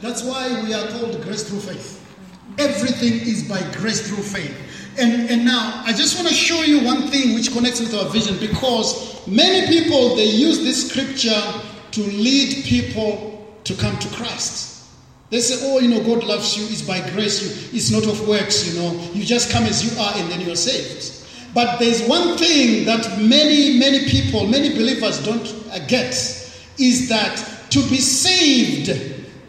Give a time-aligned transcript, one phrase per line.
[0.00, 1.96] That's why we are called grace through faith.
[2.58, 4.56] Everything is by grace through faith.
[4.98, 8.08] And, and now, I just want to show you one thing which connects with our
[8.10, 11.40] vision because many people, they use this scripture
[11.92, 14.88] to lead people to come to Christ.
[15.30, 18.26] They say, oh, you know, God loves you, it's by grace, you, it's not of
[18.26, 19.00] works, you know.
[19.12, 21.24] You just come as you are and then you're saved.
[21.54, 25.44] But there's one thing that many, many people, many believers don't
[25.88, 26.14] get
[26.78, 27.36] is that
[27.70, 28.88] to be saved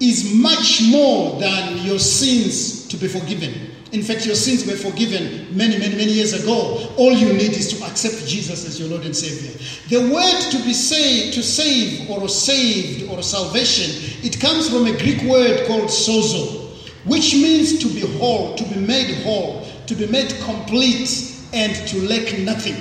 [0.02, 3.69] is much more than your sins to be forgiven.
[3.92, 6.89] In fact, your sins were forgiven many, many, many years ago.
[6.97, 9.51] All you need is to accept Jesus as your Lord and Savior.
[9.89, 14.97] The word to be saved, to save or saved or salvation, it comes from a
[14.97, 16.70] Greek word called sozo,
[17.06, 22.01] which means to be whole, to be made whole, to be made complete, and to
[22.07, 22.75] lack nothing.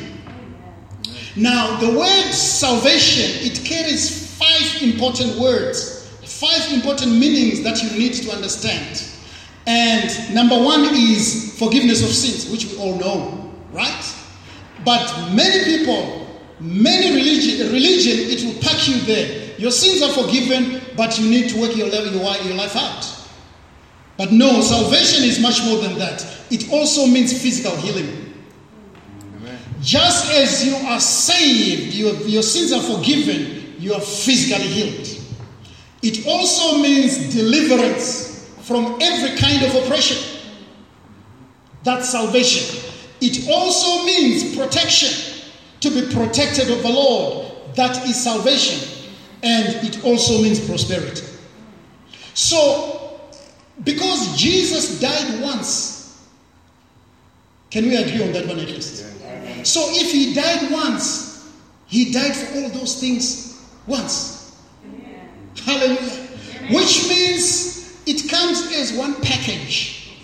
[1.37, 6.00] Now, the word salvation, it carries five important words
[6.41, 9.05] five important meanings that you need to understand.
[9.67, 14.17] And number one is forgiveness of sins, which we all know, right?
[14.85, 16.27] But many people,
[16.59, 19.55] many religion, religion, it will pack you there.
[19.59, 23.17] Your sins are forgiven, but you need to work your, your, your life out.
[24.17, 26.27] But no, salvation is much more than that.
[26.51, 28.35] It also means physical healing.
[29.37, 29.59] Amen.
[29.83, 35.10] Just as you are saved, your, your sins are forgiven, you are physically healed.
[36.03, 40.41] It also means deliverance from every kind of oppression.
[41.83, 42.91] That's salvation.
[43.21, 45.43] It also means protection,
[45.81, 47.53] to be protected of the Lord.
[47.75, 49.09] That is salvation.
[49.43, 51.23] And it also means prosperity.
[52.35, 53.21] So,
[53.85, 56.27] because Jesus died once,
[57.71, 59.07] can we agree on that one at least?
[59.67, 61.51] So, if he died once,
[61.87, 64.40] he died for all those things once.
[65.65, 66.29] Hallelujah.
[66.71, 70.17] Which means it comes as one package.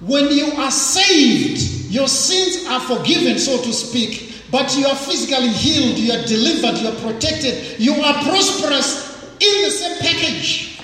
[0.00, 5.48] When you are saved, your sins are forgiven, so to speak, but you are physically
[5.48, 10.80] healed, you are delivered, you are protected, you are prosperous in the same package.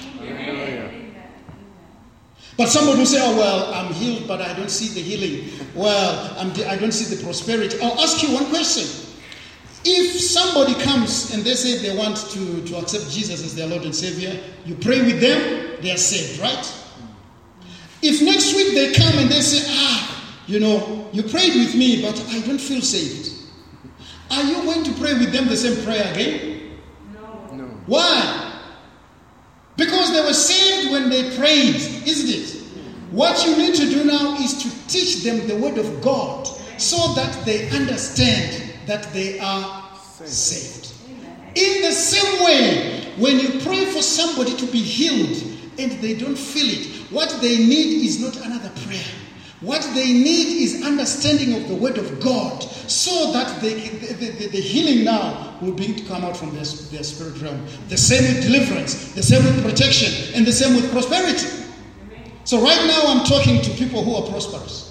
[2.56, 5.50] But somebody will say, oh, well, I'm healed, but I don't see the healing.
[5.74, 7.80] Well, I'm, I don't see the prosperity.
[7.80, 9.09] I'll ask you one question.
[9.84, 13.84] If somebody comes and they say they want to, to accept Jesus as their Lord
[13.84, 16.76] and Savior, you pray with them, they are saved, right?
[18.02, 22.02] If next week they come and they say, ah, you know, you prayed with me,
[22.02, 23.32] but I don't feel saved,
[24.30, 26.78] are you going to pray with them the same prayer again?
[27.14, 27.48] No.
[27.52, 27.64] no.
[27.86, 28.62] Why?
[29.76, 32.60] Because they were saved when they prayed, isn't it?
[33.10, 36.46] What you need to do now is to teach them the Word of God
[36.78, 40.92] so that they understand that they are saved.
[41.54, 45.36] In the same way, when you pray for somebody to be healed
[45.78, 49.02] and they don't feel it, what they need is not another prayer.
[49.60, 54.46] What they need is understanding of the Word of God so that they, the, the,
[54.48, 57.66] the, healing now will begin to come out from their, their spirit realm.
[57.88, 61.46] The same with deliverance, the same with protection, and the same with prosperity.
[62.44, 64.89] So, right now, I'm talking to people who are prosperous.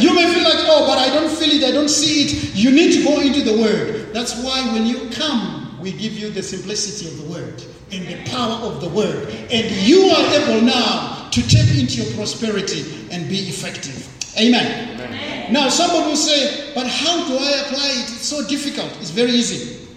[0.00, 2.54] You may feel like, oh, but I don't feel it, I don't see it.
[2.54, 4.12] You need to go into the Word.
[4.12, 7.62] That's why when you come, we give you the simplicity of the Word
[7.92, 9.28] and the power of the Word.
[9.50, 14.08] And you are able now to tap into your prosperity and be effective.
[14.38, 15.00] Amen.
[15.00, 15.52] Amen.
[15.52, 18.10] Now, somebody will say, but how do I apply it?
[18.14, 18.90] It's so difficult.
[19.00, 19.88] It's very easy.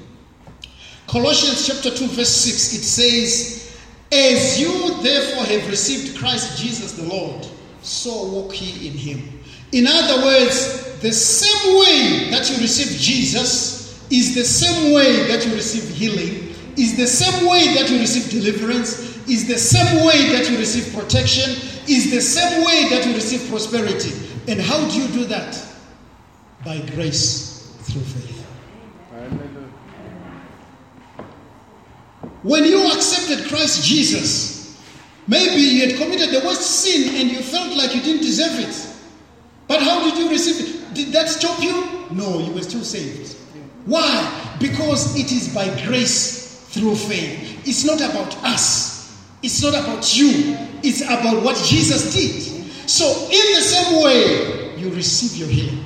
[1.08, 3.78] Colossians chapter 2, verse 6, it says,
[4.12, 7.48] As you therefore have received Christ Jesus the Lord,
[7.82, 9.37] so walk ye in him
[9.72, 13.78] in other words, the same way that you receive Jesus
[14.10, 18.32] is the same way that you receive healing, is the same way that you receive
[18.32, 21.52] deliverance, is the same way that you receive protection,
[21.90, 24.12] is the same way that you receive prosperity.
[24.48, 25.62] And how do you do that?
[26.64, 28.38] By grace through faith.
[32.44, 34.82] When you accepted Christ Jesus,
[35.28, 38.87] maybe you had committed the worst sin and you felt like you didn't deserve it.
[39.68, 40.94] But how did you receive it?
[40.94, 41.74] Did that stop you?
[42.12, 43.36] No, you were still saved.
[43.86, 44.56] Why?
[44.60, 47.68] Because it is by grace through faith.
[47.68, 52.90] It's not about us, it's not about you, it's about what Jesus did.
[52.90, 55.84] So, in the same way, you receive your healing.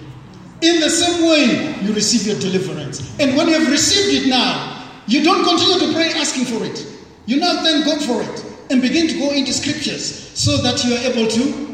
[0.62, 3.20] In the same way, you receive your deliverance.
[3.20, 6.86] And when you have received it now, you don't continue to pray asking for it.
[7.26, 10.94] You now thank God for it and begin to go into scriptures so that you
[10.96, 11.71] are able to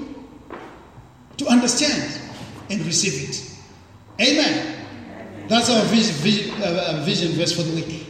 [1.37, 2.19] to understand
[2.69, 4.27] and receive it.
[4.27, 4.75] Amen.
[5.47, 8.05] That's our vision, uh, uh, vision verse for the week.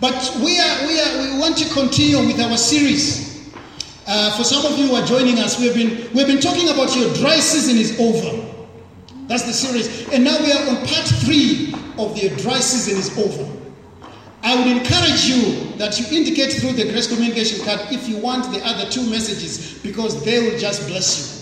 [0.00, 3.32] But we are we are we want to continue with our series.
[4.06, 6.94] Uh, for some of you who are joining us, we've been we've been talking about
[6.96, 8.48] your dry season is over.
[9.28, 13.16] That's the series, and now we are on part three of the dry season is
[13.18, 13.48] over.
[14.42, 18.52] I would encourage you that you indicate through the grace communication card if you want
[18.52, 21.41] the other two messages because they will just bless you.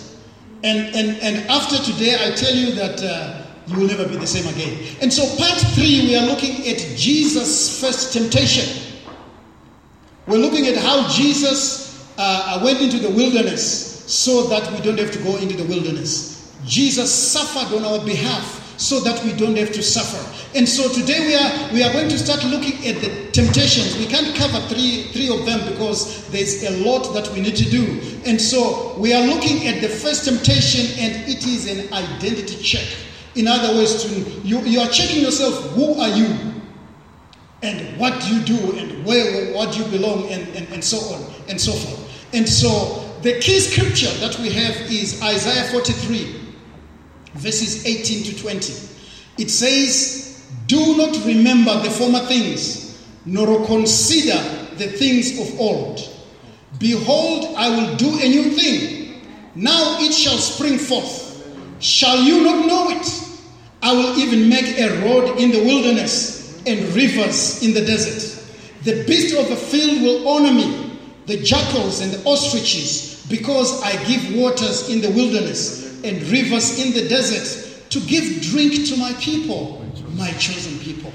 [0.62, 3.03] And and and after today, I tell you that.
[3.03, 4.97] Uh, you will never be the same again.
[5.01, 8.99] And so, part three, we are looking at Jesus' first temptation.
[10.27, 15.12] We're looking at how Jesus uh, went into the wilderness so that we don't have
[15.12, 16.57] to go into the wilderness.
[16.65, 20.19] Jesus suffered on our behalf so that we don't have to suffer.
[20.56, 23.99] And so today we are we are going to start looking at the temptations.
[23.99, 27.69] We can't cover three three of them because there's a lot that we need to
[27.69, 28.00] do.
[28.25, 32.87] And so we are looking at the first temptation and it is an identity check.
[33.37, 36.35] In other words, to, you, you are checking yourself who are you?
[37.62, 40.97] And what do you do and where what do you belong and, and, and so
[41.15, 42.35] on and so forth.
[42.35, 46.39] And so the key scripture that we have is Isaiah 43,
[47.35, 48.73] verses 18 to 20.
[49.38, 54.38] It says, Do not remember the former things, nor consider
[54.77, 56.00] the things of old.
[56.79, 59.23] Behold, I will do a new thing.
[59.55, 61.29] Now it shall spring forth.
[61.81, 63.27] Shall you not know it?
[63.83, 68.44] I will even make a road in the wilderness and rivers in the desert.
[68.85, 73.93] The beasts of the field will honor me, the jackals and the ostriches, because I
[74.05, 79.12] give waters in the wilderness and rivers in the desert to give drink to my
[79.14, 81.12] people, my chosen people.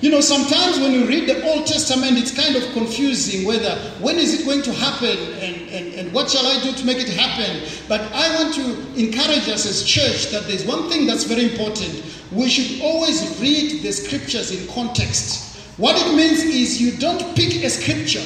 [0.00, 4.16] You know, sometimes when you read the Old Testament, it's kind of confusing whether when
[4.16, 7.08] is it going to happen and, and, and what shall I do to make it
[7.08, 7.66] happen.
[7.88, 8.62] But I want to
[8.94, 12.04] encourage us as church that there's one thing that's very important.
[12.30, 15.56] We should always read the scriptures in context.
[15.78, 18.24] What it means is you don't pick a scripture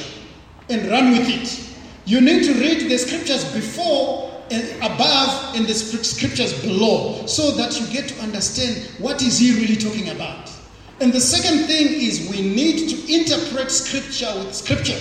[0.68, 1.74] and run with it.
[2.04, 7.86] You need to read the scriptures before above and the scriptures below so that you
[7.88, 10.50] get to understand what is he really talking about.
[11.00, 15.00] And the second thing is we need to interpret scripture with scripture.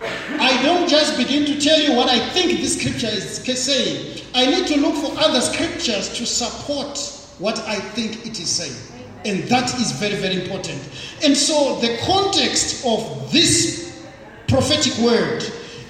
[0.00, 4.22] I don't just begin to tell you what I think this scripture is saying.
[4.34, 6.98] I need to look for other scriptures to support
[7.38, 8.76] what I think it is saying.
[9.24, 10.80] And that is very, very important.
[11.24, 14.06] And so, the context of this
[14.46, 15.42] prophetic word,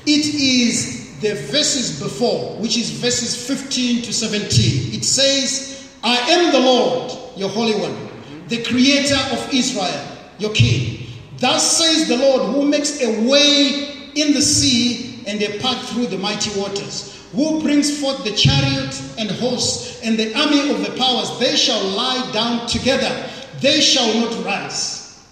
[0.06, 4.94] it is the verses before, which is verses 15 to 17.
[4.94, 8.08] It says, I am the Lord, your Holy One
[8.48, 10.04] the creator of Israel,
[10.38, 11.06] your king.
[11.38, 16.06] Thus says the Lord, who makes a way in the sea and a path through
[16.06, 20.96] the mighty waters, who brings forth the chariot and horse and the army of the
[20.98, 21.38] powers.
[21.38, 23.30] They shall lie down together,
[23.60, 25.26] they shall not rise.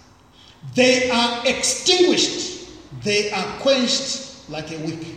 [0.75, 2.69] They are extinguished,
[3.03, 5.16] they are quenched like a wick.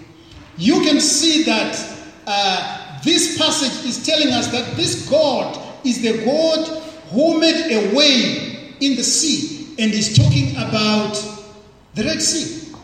[0.60, 6.22] You can see that uh, this passage is telling us that this God is the
[6.22, 6.68] God
[7.08, 11.14] who made a way in the sea and is talking about
[11.94, 12.74] the Red Sea.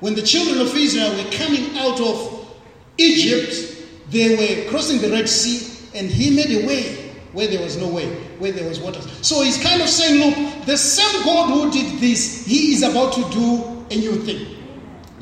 [0.00, 2.56] When the children of Israel were coming out of
[2.98, 7.76] Egypt, they were crossing the Red Sea and he made a way where there was
[7.76, 9.00] no way, where there was water.
[9.22, 13.12] So he's kind of saying, look, the same God who did this, he is about
[13.12, 14.51] to do a new thing.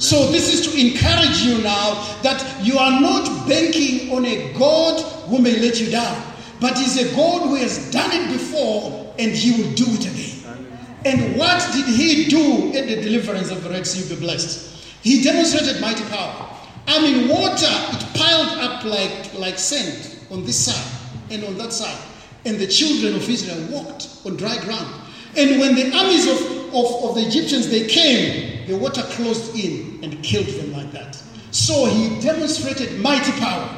[0.00, 1.92] So this is to encourage you now
[2.22, 6.26] that you are not banking on a God who may let you down.
[6.58, 10.66] But is a God who has done it before and he will do it again.
[11.04, 14.14] And what did he do at the deliverance of the Red Sea?
[14.14, 14.84] Be blessed.
[15.02, 16.48] He demonstrated mighty power.
[16.86, 20.98] I mean, water, it piled up like, like sand on this side
[21.30, 21.98] and on that side.
[22.46, 24.94] And the children of Israel walked on dry ground.
[25.36, 30.02] And when the armies of, of, of the Egyptians, they came, the water closed in
[30.02, 31.20] and killed them like that.
[31.50, 33.76] So he demonstrated mighty power.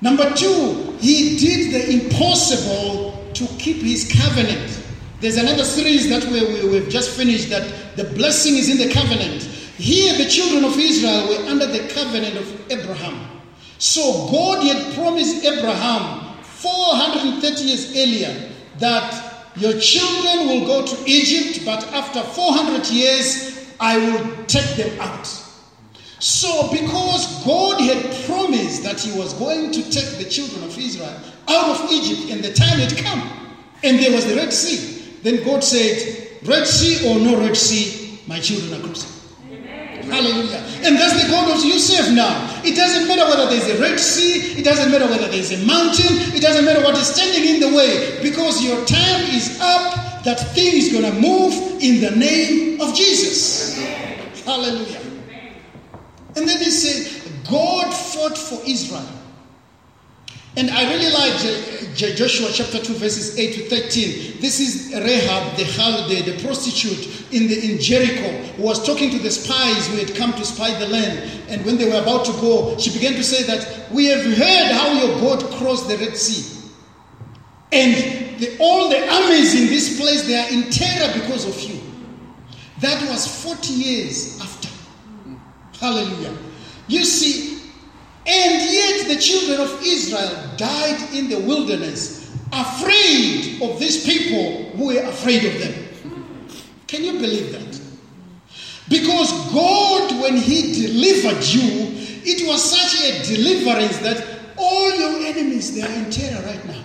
[0.00, 4.82] Number two, he did the impossible to keep his covenant.
[5.20, 8.92] There's another series that we, we, we've just finished that the blessing is in the
[8.92, 9.42] covenant.
[9.76, 13.40] Here, the children of Israel were under the covenant of Abraham.
[13.78, 19.29] So, God had promised Abraham 430 years earlier that
[19.60, 25.26] your children will go to Egypt, but after 400 years, I will take them out.
[26.18, 31.14] So, because God had promised that He was going to take the children of Israel
[31.48, 33.22] out of Egypt and the time had come,
[33.82, 38.20] and there was the Red Sea, then God said, Red Sea or no Red Sea,
[38.26, 39.20] my children are crossing.
[40.10, 40.64] Hallelujah.
[40.82, 42.49] And that's the God of serve now.
[42.64, 46.34] It doesn't matter whether there's a Red Sea, it doesn't matter whether there's a mountain,
[46.34, 50.38] it doesn't matter what is standing in the way, because your time is up that
[50.54, 53.78] thing is going to move in the name of Jesus.
[54.44, 55.00] Hallelujah.
[56.36, 59.19] And then he said, God fought for Israel.
[60.60, 64.42] And I really like Joshua chapter 2, verses 8 to 13.
[64.42, 69.18] This is Rahab, the, the, the prostitute in, the, in Jericho, who was talking to
[69.18, 71.48] the spies who had come to spy the land.
[71.48, 74.72] And when they were about to go, she began to say that, We have heard
[74.72, 76.68] how your boat crossed the Red Sea.
[77.72, 81.80] And the, all the armies in this place, they are in terror because of you.
[82.80, 84.68] That was 40 years after.
[85.78, 86.36] Hallelujah.
[86.86, 87.59] You see,
[88.26, 94.86] and yet the children of Israel died in the wilderness, afraid of these people who
[94.86, 96.24] were afraid of them.
[96.86, 97.80] Can you believe that?
[98.88, 105.74] Because God, when He delivered you, it was such a deliverance that all your enemies
[105.74, 106.82] they are in terror right now.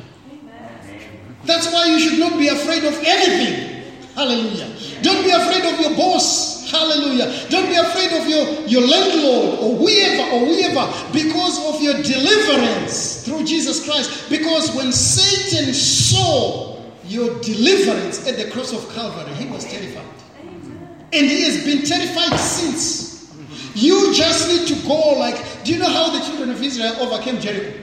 [1.43, 3.74] That's why you should not be afraid of anything.
[4.15, 4.71] Hallelujah.
[5.01, 6.71] Don't be afraid of your boss.
[6.71, 7.47] Hallelujah.
[7.49, 13.25] Don't be afraid of your, your landlord or whoever or whoever because of your deliverance
[13.25, 14.29] through Jesus Christ.
[14.29, 20.05] Because when Satan saw your deliverance at the cross of Calvary, he was terrified.
[20.41, 23.29] And he has been terrified since.
[23.75, 27.41] You just need to go like, do you know how the children of Israel overcame
[27.41, 27.81] Jericho?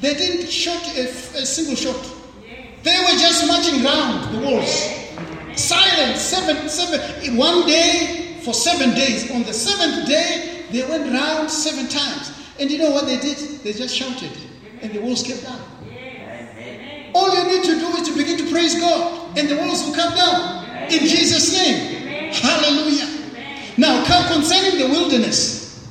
[0.00, 1.96] They didn't shoot a, a single shot.
[2.82, 5.01] They were just marching around the walls.
[5.56, 9.30] Silent, seven, seven, one day for seven days.
[9.30, 12.32] On the seventh day, they went round seven times.
[12.58, 13.38] And you know what they did?
[13.62, 14.30] They just shouted,
[14.80, 15.60] and the walls came down.
[17.14, 19.94] All you need to do is to begin to praise God, and the walls will
[19.94, 20.64] come down.
[20.90, 22.32] In Jesus' name.
[22.32, 23.08] Hallelujah.
[23.76, 25.88] Now, come concerning the wilderness,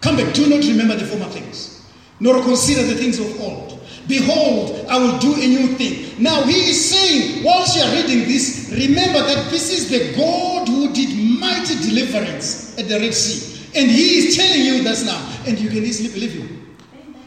[0.00, 0.34] come back.
[0.34, 1.86] Do not remember the former things,
[2.20, 3.71] nor consider the things of old.
[4.08, 6.22] Behold, I will do a new thing.
[6.22, 10.68] Now he is saying, whilst you are reading this, remember that this is the God
[10.68, 11.08] who did
[11.40, 13.70] mighty deliverance at the Red Sea.
[13.74, 16.76] And he is telling you this now, and you can easily believe him.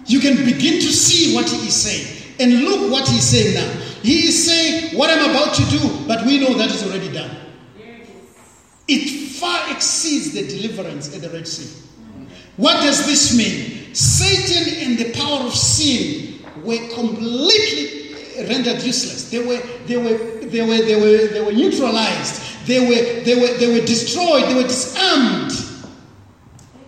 [0.06, 2.36] You can begin to see what he is saying.
[2.40, 3.82] And look what he's saying now.
[4.04, 7.36] He is saying what I'm about to do, but we know that is already done.
[8.88, 11.84] It far exceeds the deliverance at the Red Sea.
[12.58, 13.96] What does this mean?
[13.96, 16.35] Satan and the power of sin
[16.66, 18.16] were completely
[18.48, 19.30] rendered useless.
[19.30, 22.68] They were, they were, they were, they were, they were neutralized.
[22.68, 24.46] They were, they were, they were destroyed.
[24.46, 25.52] They were disarmed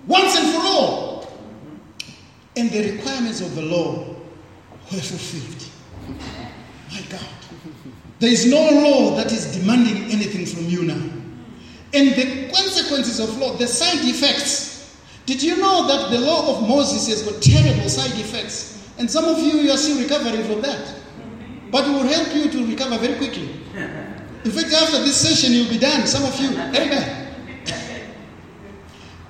[0.08, 1.32] once and for all.
[2.56, 4.16] And the requirements of the law
[4.92, 6.18] were fulfilled.
[6.92, 7.28] My God.
[8.20, 11.02] There is no law that is demanding anything from you now.
[11.94, 14.98] And the consequences of law, the side effects.
[15.26, 18.77] Did you know that the law of Moses has got terrible side effects?
[18.98, 20.96] And some of you, you are still recovering from that.
[21.72, 23.50] But it will help you to recover very quickly.
[24.44, 26.08] In fact, after this session, you'll be done.
[26.08, 26.50] Some of you.
[26.50, 27.28] Amen.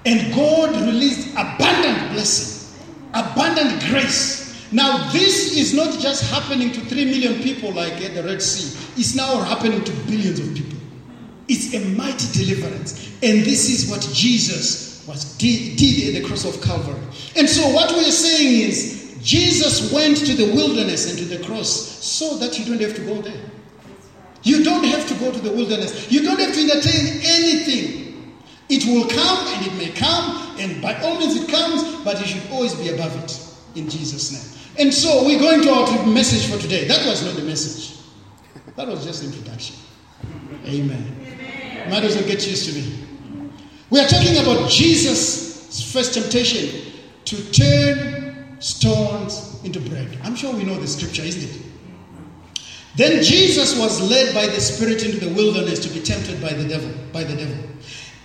[0.05, 2.79] And God released abundant blessing,
[3.13, 4.71] abundant grace.
[4.71, 8.77] Now, this is not just happening to 3 million people like at the Red Sea,
[8.95, 10.77] it's now happening to billions of people.
[11.49, 13.11] It's a mighty deliverance.
[13.21, 17.01] And this is what Jesus was did, did at the cross of Calvary.
[17.35, 18.96] And so, what we are saying is
[19.27, 23.01] Jesus went to the wilderness and to the cross so that you don't have to
[23.01, 23.41] go there.
[24.43, 26.09] You don't have to go to the wilderness.
[26.09, 28.37] You don't have to entertain anything.
[28.69, 32.25] It will come and it may come, and by all means it comes, but you
[32.25, 34.85] should always be above it in Jesus' name.
[34.85, 36.87] And so we're going to our message for today.
[36.87, 37.99] That was not the message,
[38.77, 39.75] that was just introduction.
[40.65, 41.17] Amen.
[41.21, 41.89] Amen.
[41.89, 43.51] Might as well get used to me.
[43.89, 46.93] We are talking about Jesus' first temptation
[47.25, 48.26] to turn
[48.59, 50.17] stones into bread.
[50.23, 51.67] I'm sure we know the scripture, isn't it?
[52.95, 56.67] Then Jesus was led by the Spirit into the wilderness to be tempted by the
[56.67, 57.55] devil, by the devil.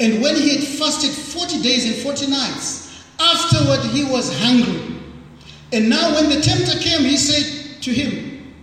[0.00, 4.98] And when he had fasted 40 days and 40 nights, afterward he was hungry.
[5.72, 8.54] And now when the tempter came, he said to him,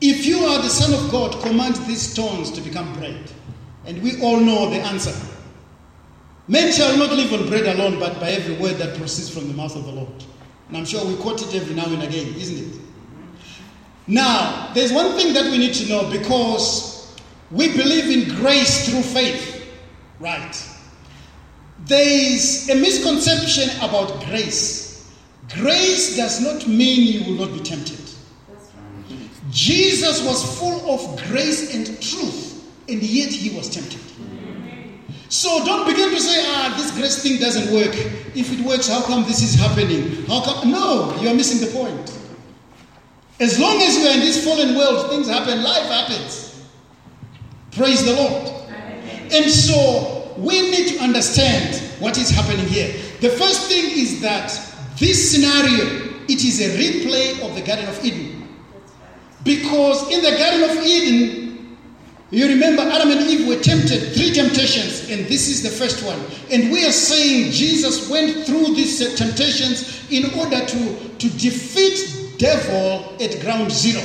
[0.00, 3.30] If you are the Son of God, command these stones to become bread.
[3.84, 5.14] And we all know the answer.
[6.46, 9.54] Men shall not live on bread alone, but by every word that proceeds from the
[9.54, 10.24] mouth of the Lord.
[10.68, 12.80] And I'm sure we quote it every now and again, isn't it?
[14.06, 17.16] Now, there's one thing that we need to know because
[17.50, 19.66] we believe in grace through faith,
[20.20, 20.68] right?
[21.86, 25.10] There is a misconception about grace.
[25.54, 27.98] Grace does not mean you will not be tempted.
[29.50, 34.00] Jesus was full of grace and truth, and yet he was tempted.
[35.28, 37.94] So don't begin to say, ah, this grace thing doesn't work.
[38.34, 40.24] If it works, how come this is happening?
[40.26, 40.70] How come?
[40.70, 42.18] No, you are missing the point.
[43.40, 46.66] As long as you are in this fallen world, things happen, life happens.
[47.72, 48.48] Praise the Lord.
[49.30, 52.92] And so we need to understand what is happening here.
[53.20, 54.48] The first thing is that
[54.98, 58.48] this scenario, it is a replay of the Garden of Eden.
[59.44, 61.47] Because in the Garden of Eden,
[62.30, 66.20] you remember Adam and Eve were tempted, three temptations, and this is the first one.
[66.52, 73.16] And we are saying Jesus went through these temptations in order to, to defeat devil
[73.20, 74.02] at ground zero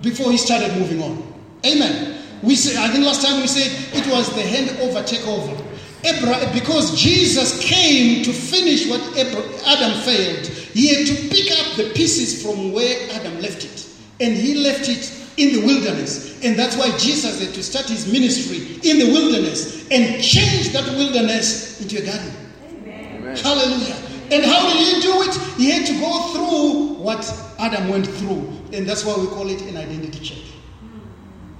[0.00, 1.22] before he started moving on.
[1.66, 2.22] Amen.
[2.42, 5.56] We say, I think last time we said it was the handover takeover.
[6.04, 11.92] Abraham, because Jesus came to finish what Adam failed, he had to pick up the
[11.94, 13.89] pieces from where Adam left it.
[14.20, 16.44] And he left it in the wilderness.
[16.44, 20.86] And that's why Jesus had to start his ministry in the wilderness and change that
[20.96, 22.32] wilderness into a garden.
[22.68, 23.36] Amen.
[23.36, 23.96] Hallelujah.
[24.30, 25.34] And how did he do it?
[25.56, 27.24] He had to go through what
[27.58, 28.46] Adam went through.
[28.72, 30.38] And that's why we call it an identity check.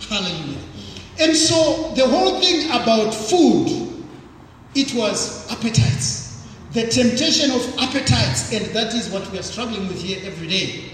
[0.09, 0.61] Hallelujah.
[1.19, 4.05] And so the whole thing about food,
[4.75, 6.47] it was appetites.
[6.73, 10.85] The temptation of appetites, and that is what we are struggling with here every day.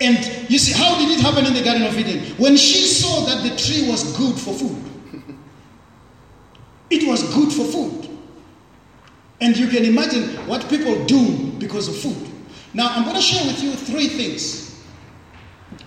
[0.00, 0.18] And
[0.50, 2.34] you see, how did it happen in the Garden of Eden?
[2.36, 4.82] When she saw that the tree was good for food,
[6.90, 8.10] it was good for food.
[9.40, 12.30] And you can imagine what people do because of food.
[12.74, 14.66] Now, I'm going to share with you three things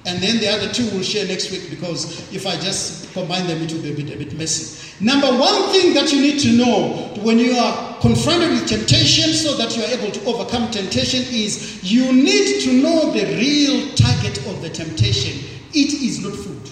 [0.06, 3.62] and then the other two we'll share next week because if I just combine them,
[3.62, 4.89] it will be a bit, a bit messy.
[5.02, 9.56] Number one thing that you need to know when you are confronted with temptation so
[9.56, 14.38] that you are able to overcome temptation is you need to know the real target
[14.48, 15.48] of the temptation.
[15.74, 16.70] It is not food.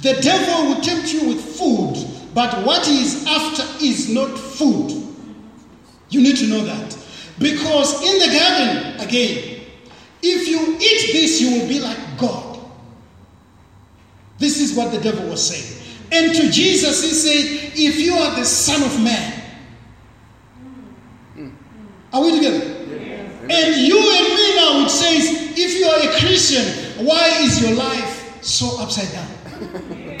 [0.00, 1.96] The devil will tempt you with food,
[2.34, 4.92] but what he is after is not food.
[6.10, 6.96] You need to know that.
[7.38, 9.60] Because in the garden, again,
[10.22, 12.60] if you eat this, you will be like God.
[14.38, 15.77] This is what the devil was saying.
[16.10, 19.38] And to Jesus, he said, If you are the Son of Man,
[22.12, 22.78] are we together?
[23.50, 27.76] And you and me now, it says, if you are a Christian, why is your
[27.76, 29.26] life so upside down?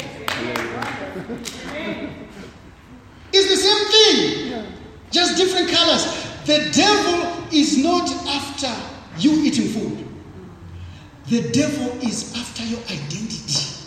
[3.32, 4.64] it's the same thing,
[5.10, 6.06] just different colors.
[6.46, 8.74] The devil is not after
[9.18, 10.06] you eating food.
[11.26, 13.77] The devil is after your identity.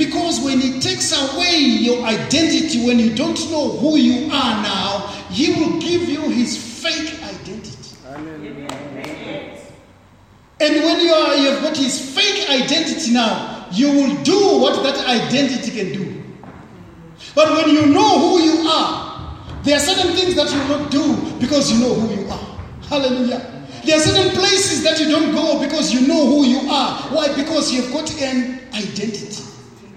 [0.00, 5.08] Because when he takes away your identity, when you don't know who you are now,
[5.28, 7.96] he will give you his fake identity.
[10.58, 15.04] And when you are you've got his fake identity now, you will do what that
[15.06, 16.22] identity can do.
[17.34, 20.90] But when you know who you are, there are certain things that you will not
[20.90, 22.58] do because you know who you are.
[22.88, 23.66] Hallelujah.
[23.84, 27.02] There are certain places that you don't go because you know who you are.
[27.12, 27.28] Why?
[27.36, 29.49] Because you've got an identity.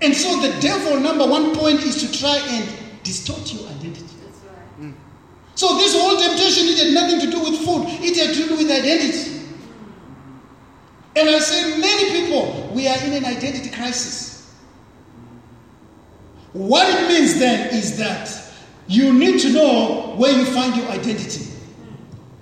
[0.04, 4.04] And so the devil, number one point, is to try and distort your identity.
[4.26, 4.40] That's
[4.80, 4.94] Mm.
[5.56, 7.86] So this whole temptation, it had nothing to do with food.
[8.04, 9.42] It had to do with identity.
[11.16, 14.54] And I say many people, we are in an identity crisis.
[16.54, 18.30] What it means then is that
[18.88, 21.48] you need to know where you find your identity.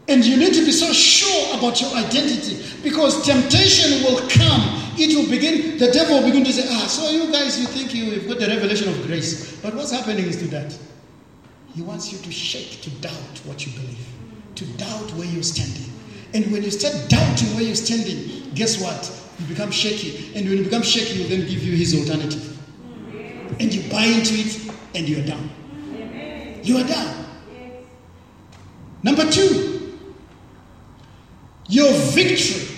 [0.07, 4.80] And you need to be so sure about your identity because temptation will come.
[5.01, 7.91] It will begin, the devil will begin to say, Ah, so you guys, you think
[7.91, 9.59] you've got the revelation of grace.
[9.59, 10.77] But what's happening is to that.
[11.73, 14.05] He wants you to shake, to doubt what you believe,
[14.55, 15.91] to doubt where you're standing.
[16.35, 19.09] And when you start doubting where you're standing, guess what?
[19.39, 20.35] You become shaky.
[20.35, 22.59] And when you become shaky, he'll then give you his alternative.
[23.59, 25.49] And you buy into it, and you're down.
[26.61, 27.25] You are down.
[29.01, 29.97] Number two,
[31.69, 32.70] your victory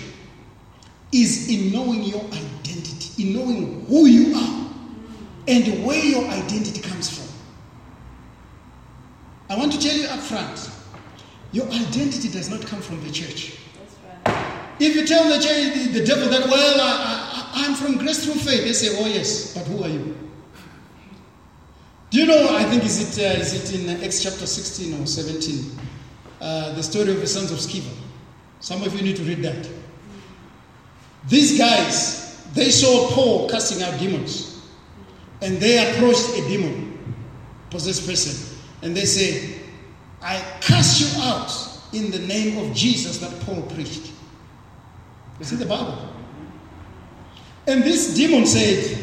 [1.14, 4.70] is in knowing your identity, in knowing who you are
[5.46, 7.24] and where your identity comes from.
[9.48, 10.70] I want to tell you up front
[11.54, 13.56] your identity does not come from the church.
[14.80, 18.40] If you tell the, church, the, the devil that, well, I, am from grace through
[18.40, 20.18] faith, they say, oh, yes, but who are you?
[22.10, 25.06] Do you know, I think, is it, uh, is it in Acts chapter 16 or
[25.06, 25.78] 17,
[26.40, 27.94] uh, the story of the sons of Sceva?
[28.58, 29.68] Some of you need to read that.
[31.28, 34.62] These guys, they saw Paul casting out demons.
[35.40, 37.16] And they approached a demon,
[37.70, 38.58] possessed person.
[38.82, 39.60] And they say,
[40.22, 41.52] I cast you out
[41.92, 44.12] in the name of Jesus that Paul preached.
[45.40, 45.98] It's in the Bible.
[47.66, 48.98] And this demon said,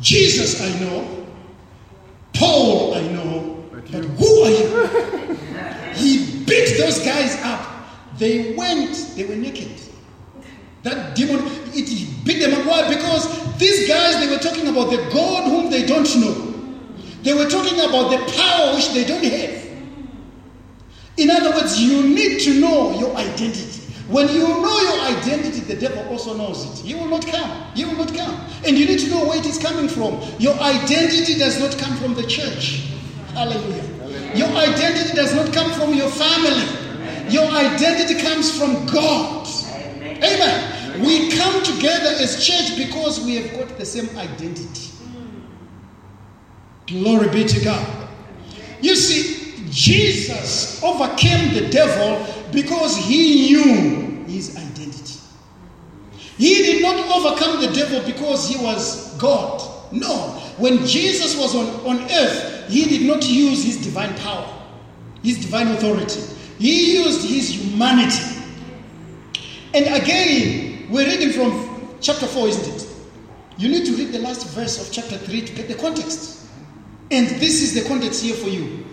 [0.00, 1.26] Jesus I know,
[2.34, 5.36] Paul I know, but who are you?
[5.94, 7.74] he beat those guys up
[8.18, 9.80] they went, they were naked.
[10.84, 11.40] That demon,
[11.72, 12.66] it beat them up.
[12.66, 12.94] why?
[12.94, 16.52] Because these guys, they were talking about the God whom they don't know.
[17.22, 19.64] They were talking about the power which they don't have.
[21.16, 23.80] In other words, you need to know your identity.
[24.08, 26.84] When you know your identity, the devil also knows it.
[26.84, 27.50] He will not come.
[27.74, 28.38] He will not come.
[28.66, 30.20] And you need to know where it is coming from.
[30.38, 32.90] Your identity does not come from the church.
[33.32, 33.82] Hallelujah.
[33.82, 34.36] Hallelujah.
[34.36, 37.32] Your identity does not come from your family.
[37.32, 39.43] Your identity comes from God.
[40.24, 41.04] Amen.
[41.04, 44.90] We come together as church because we have got the same identity.
[46.86, 48.08] Glory be to God.
[48.80, 55.18] You see, Jesus overcame the devil because he knew his identity.
[56.36, 59.92] He did not overcome the devil because he was God.
[59.92, 60.40] No.
[60.58, 64.48] When Jesus was on, on earth, he did not use his divine power,
[65.22, 66.20] his divine authority.
[66.58, 68.33] He used his humanity.
[69.74, 72.96] And again, we're reading from chapter 4, isn't it?
[73.58, 76.46] You need to read the last verse of chapter 3 to get the context.
[77.10, 78.84] And this is the context here for you.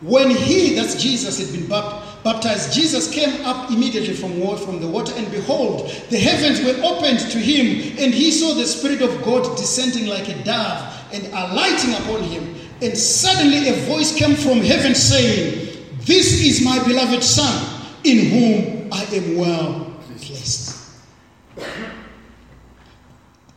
[0.00, 5.12] When he, that's Jesus, had been baptized, Jesus came up immediately from, from the water,
[5.16, 9.56] and behold, the heavens were opened to him, and he saw the Spirit of God
[9.58, 12.54] descending like a dove and alighting upon him.
[12.80, 18.92] And suddenly a voice came from heaven saying, This is my beloved Son, in whom
[18.92, 19.92] I am well
[20.22, 20.78] pleased.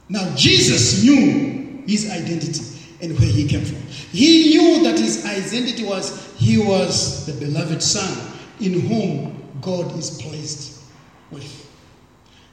[0.10, 2.64] Now, Jesus knew his identity
[3.02, 3.78] and where he came from.
[4.12, 10.22] He knew that his identity was he was the beloved Son in whom God is
[10.22, 10.84] pleased
[11.32, 11.70] with.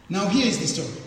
[0.08, 1.02] Now, here is the story.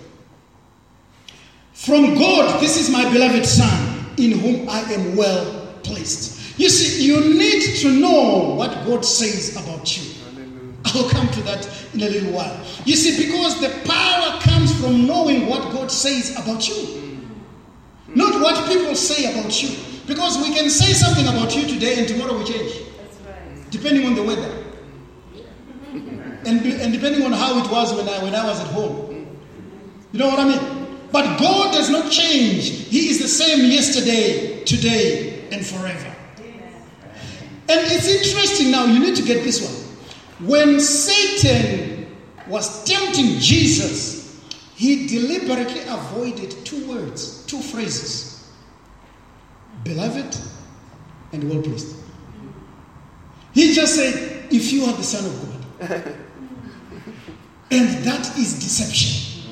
[1.73, 6.57] From God, this is my beloved Son in whom I am well placed.
[6.57, 10.13] You see, you need to know what God says about you.
[10.85, 12.57] I'll come to that in a little while.
[12.85, 14.54] You see, because the power comes
[14.85, 17.19] from knowing what God says about you.
[18.13, 19.75] Not what people say about you.
[20.05, 22.81] Because we can say something about you today and tomorrow we change.
[23.71, 24.63] Depending on the weather.
[25.91, 29.27] and, and depending on how it was when I, when I was at home.
[30.11, 30.87] You know what I mean?
[31.11, 32.69] But God does not change.
[32.87, 36.15] He is the same yesterday, today, and forever.
[37.67, 40.47] And it's interesting now, you need to get this one.
[40.47, 42.15] When Satan
[42.47, 44.14] was tempting Jesus,
[44.75, 48.35] he deliberately avoided two words, two phrases
[49.83, 50.37] beloved
[51.31, 51.95] and well pleased.
[53.53, 56.17] He just said, If you are the Son of God.
[57.71, 59.43] and that is deception.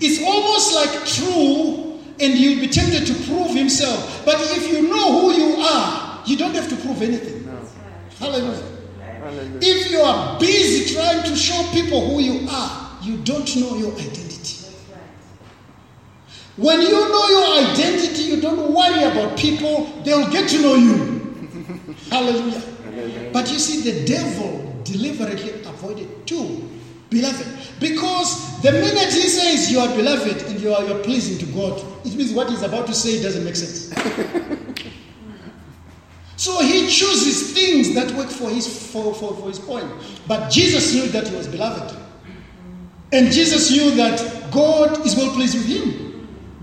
[0.00, 4.22] It's almost like true, and you'll be tempted to prove himself.
[4.26, 7.46] But if you know who you are, you don't have to prove anything.
[7.46, 7.58] No.
[8.18, 8.62] Hallelujah.
[8.98, 9.58] Hallelujah.
[9.62, 13.92] If you are busy trying to show people who you are, you don't know your
[13.92, 14.25] identity.
[16.56, 21.16] When you know your identity, you don't worry about people, they'll get to know you.
[22.10, 22.62] Hallelujah.
[23.32, 26.68] But you see, the devil deliberately avoided two.
[27.10, 27.46] Beloved.
[27.78, 31.78] Because the minute he says you are beloved and you are you're pleasing to God,
[32.04, 33.92] it means what he's about to say doesn't make sense.
[36.36, 39.86] so he chooses things that work for his for, for, for his point.
[40.26, 41.96] But Jesus knew that he was beloved.
[43.12, 46.05] And Jesus knew that God is well pleased with him.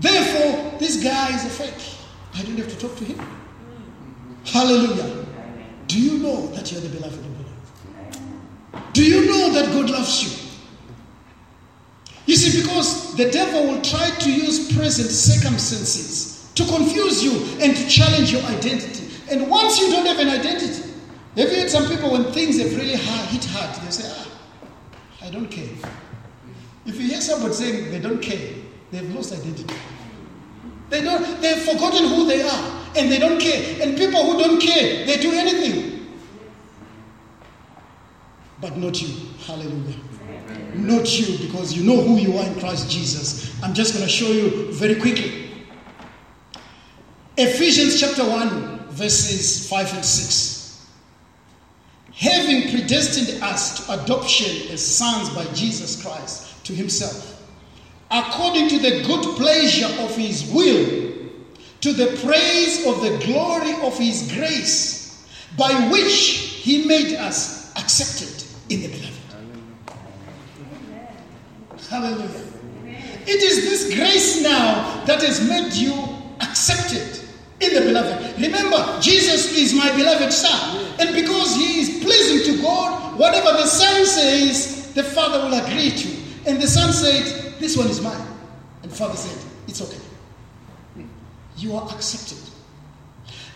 [0.04, 1.82] Therefore, this guy is a fake.
[2.34, 3.18] I don't have to talk to him.
[4.44, 5.24] Hallelujah.
[5.86, 8.92] Do you know that you're the beloved of God?
[8.92, 10.50] Do you know that God loves you?
[12.26, 17.32] You see, because the devil will try to use present circumstances to confuse you
[17.64, 19.08] and to challenge your identity.
[19.30, 20.82] And once you don't have an identity,
[21.38, 24.28] have you had some people when things have really hit hard, they say, ah,
[25.22, 25.74] I don't care.
[26.84, 28.52] If you hear somebody saying they don't care,
[28.90, 29.74] they've lost identity.
[30.90, 33.82] They don't, they've forgotten who they are and they don't care.
[33.82, 36.16] And people who don't care, they do anything.
[38.60, 39.14] But not you.
[39.46, 39.96] Hallelujah.
[40.74, 43.62] Not you, because you know who you are in Christ Jesus.
[43.62, 45.50] I'm just going to show you very quickly.
[47.36, 50.86] Ephesians chapter 1, verses 5 and 6.
[52.12, 57.33] Having predestined us to adoption as sons by Jesus Christ to himself
[58.10, 61.12] according to the good pleasure of his will,
[61.80, 66.12] to the praise of the glory of his grace, by which
[66.62, 69.14] he made us accepted in the beloved.
[71.90, 72.44] Hallelujah.
[73.26, 75.94] It is this grace now that has made you
[76.40, 77.20] accepted
[77.60, 78.40] in the beloved.
[78.40, 80.86] Remember, Jesus is my beloved Son.
[80.98, 85.90] And because he is pleasing to God, whatever the Son says, the Father will agree
[85.90, 86.08] to.
[86.46, 88.26] And the Son said, this one is mine.
[88.82, 90.00] And father said, It's okay.
[91.56, 92.38] You are accepted.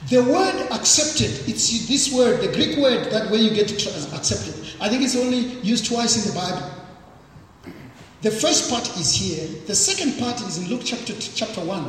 [0.08, 4.54] The word accepted, it's this word, the Greek word, that way you get accepted.
[4.80, 6.70] I think it's only used twice in the Bible.
[8.22, 9.46] The first part is here.
[9.66, 11.84] The second part is in Luke chapter, chapter 1,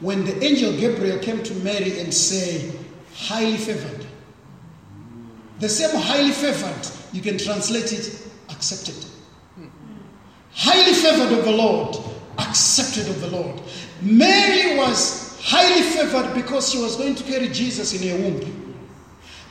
[0.00, 2.72] when the angel Gabriel came to Mary and say,
[3.14, 4.06] highly favored.
[5.60, 8.96] The same highly favored, you can translate it, accepted.
[10.54, 11.96] Highly favored of the Lord,
[12.38, 13.60] accepted of the Lord.
[14.00, 18.74] Mary was highly favored because she was going to carry Jesus in her womb.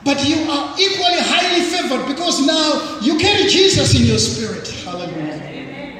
[0.04, 4.66] But you are equally highly favored because now you carry Jesus in your spirit.
[4.84, 5.31] Hallelujah.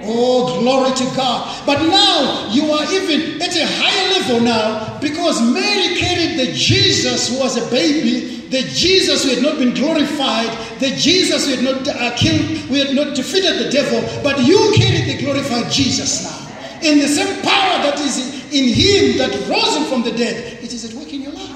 [0.05, 1.65] Oh, glory to God.
[1.65, 7.29] But now you are even at a higher level now because Mary carried the Jesus
[7.29, 11.65] who was a baby, the Jesus who had not been glorified, the Jesus who had
[11.65, 14.01] not uh, killed, who had not defeated the devil.
[14.23, 16.39] But you carried the glorified Jesus now.
[16.83, 18.19] In the same power that is
[18.53, 21.51] in him that rose him from the dead, it is at work in your life.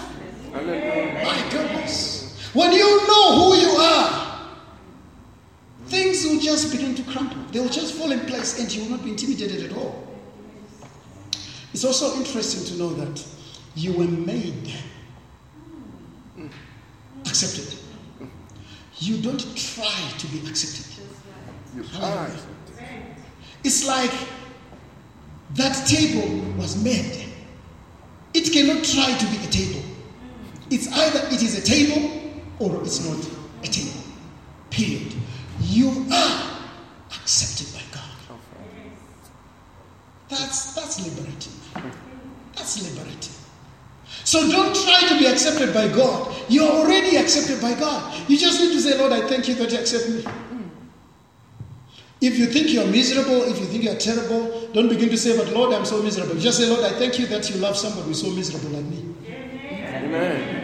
[0.53, 2.33] My goodness.
[2.55, 4.26] When you know who you are,
[5.87, 7.43] things will just begin to crumble.
[7.53, 10.07] They will just fall in place and you will not be intimidated at all.
[11.73, 13.25] It's also interesting to know that
[13.75, 14.73] you were made
[17.27, 17.79] accepted.
[18.99, 21.05] You don't try to be accepted.
[21.75, 22.31] You try.
[23.63, 24.13] It's like
[25.55, 27.27] that table was made.
[28.33, 29.83] It cannot try to be a table.
[30.71, 33.19] It's either it is a table or it's not
[33.63, 34.01] a table.
[34.71, 35.15] Period.
[35.61, 36.59] You are
[37.11, 38.39] accepted by God.
[40.29, 41.53] That's that's liberating.
[42.55, 43.33] That's liberating.
[44.25, 46.35] So don't try to be accepted by God.
[46.49, 48.29] You're already accepted by God.
[48.29, 50.25] You just need to say, Lord, I thank you that you accept me.
[52.21, 55.53] If you think you're miserable, if you think you're terrible, don't begin to say, But
[55.53, 56.35] Lord, I'm so miserable.
[56.37, 59.15] Just say, Lord, I thank you that you love somebody so miserable like me.
[59.29, 60.05] Amen.
[60.05, 60.56] Amen.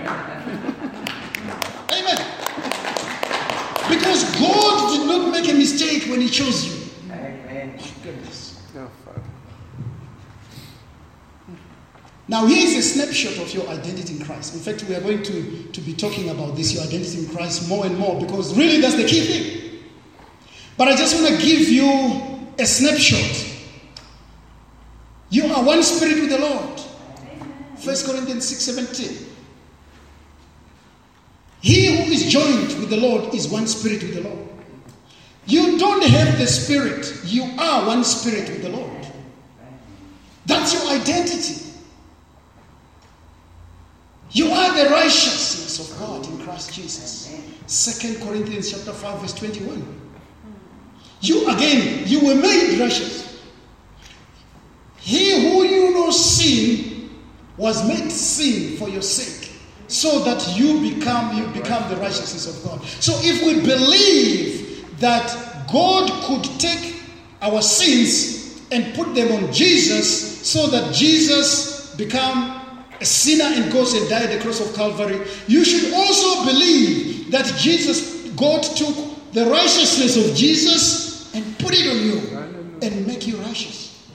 [3.99, 6.91] Because God did not make a mistake when He chose you.
[7.13, 7.77] Amen.
[7.77, 8.53] My goodness.
[12.29, 14.55] Now, here is a snapshot of your identity in Christ.
[14.55, 17.69] In fact, we are going to, to be talking about this, your identity in Christ,
[17.69, 19.83] more and more, because really that's the key thing.
[20.79, 23.55] But I just want to give you a snapshot.
[25.29, 26.81] You are one spirit with the Lord.
[27.85, 29.32] 1 Corinthians 6 17.
[31.63, 34.49] He who is joined with the Lord is one spirit with the Lord.
[35.47, 39.07] You don't have the spirit, you are one spirit with the Lord.
[40.45, 41.63] That's your identity.
[44.33, 47.29] You are the righteousness of God in Christ Jesus.
[48.01, 50.01] 2 Corinthians chapter 5, verse 21.
[51.21, 53.41] You again, you were made righteous.
[54.97, 57.11] He who knew no sin
[57.57, 59.42] was made sin for your sake,
[59.93, 62.83] so that you become you become the righteousness of God.
[63.01, 67.03] So if we believe that God could take
[67.43, 72.63] our sins and put them on Jesus, so that Jesus become
[73.01, 77.31] a sinner and goes and died at the cross of Calvary, you should also believe
[77.31, 78.97] that Jesus, God took
[79.33, 84.11] the righteousness of Jesus and put it on you and make you righteous.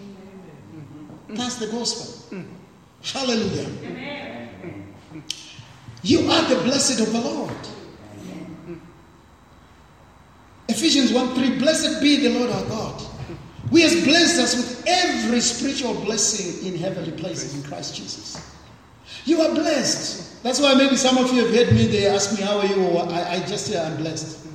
[1.29, 2.41] That's the gospel.
[3.03, 4.36] Hallelujah.
[6.03, 7.53] You are the blessed of the Lord.
[10.69, 13.01] Ephesians 1 3 Blessed be the Lord our God.
[13.69, 18.55] Who has blessed us with every spiritual blessing in heavenly places in Christ Jesus.
[19.25, 20.41] You are blessed.
[20.41, 22.97] That's why maybe some of you have heard me, they ask me, How are you?
[22.97, 24.45] I, I just say, I'm blessed.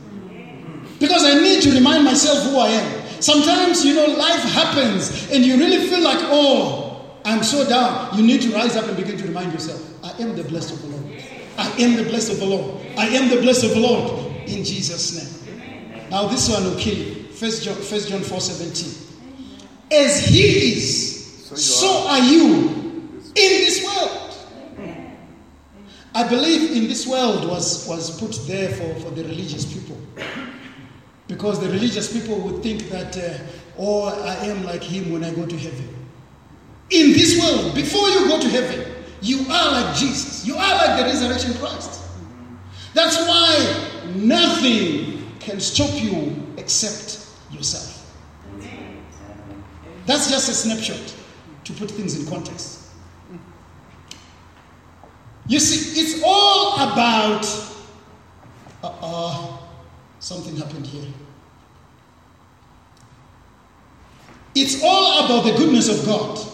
[0.99, 3.03] Because I need to remind myself who I am.
[3.21, 8.17] Sometimes, you know, life happens and you really feel like, oh, I'm so down.
[8.17, 10.83] You need to rise up and begin to remind yourself, I am the blessed of
[10.83, 11.02] the Lord.
[11.59, 12.81] I am the blessed of the Lord.
[12.97, 16.09] I am the blessed of the Lord in Jesus' name.
[16.11, 17.25] Now, this one will kill you.
[17.25, 19.19] First John, First John 4 17.
[19.91, 24.19] As he is, so are you in this world.
[26.15, 29.97] I believe in this world was, was put there for, for the religious people.
[31.27, 33.39] Because the religious people would think that, uh,
[33.79, 35.89] oh, I am like him when I go to heaven.
[36.91, 38.92] In this world, before you go to heaven,
[39.23, 40.47] you are like Jesus.
[40.47, 42.03] You are like the resurrection Christ.
[42.95, 47.99] That's why nothing can stop you except yourself.
[50.07, 51.15] That's just a snapshot
[51.65, 52.91] to put things in context.
[55.47, 57.47] You see, it's all about.
[58.83, 59.59] Uh, uh,
[60.19, 61.09] something happened here.
[64.55, 66.52] It's all about the goodness of God.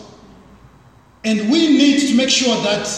[1.25, 2.89] And we need to make sure that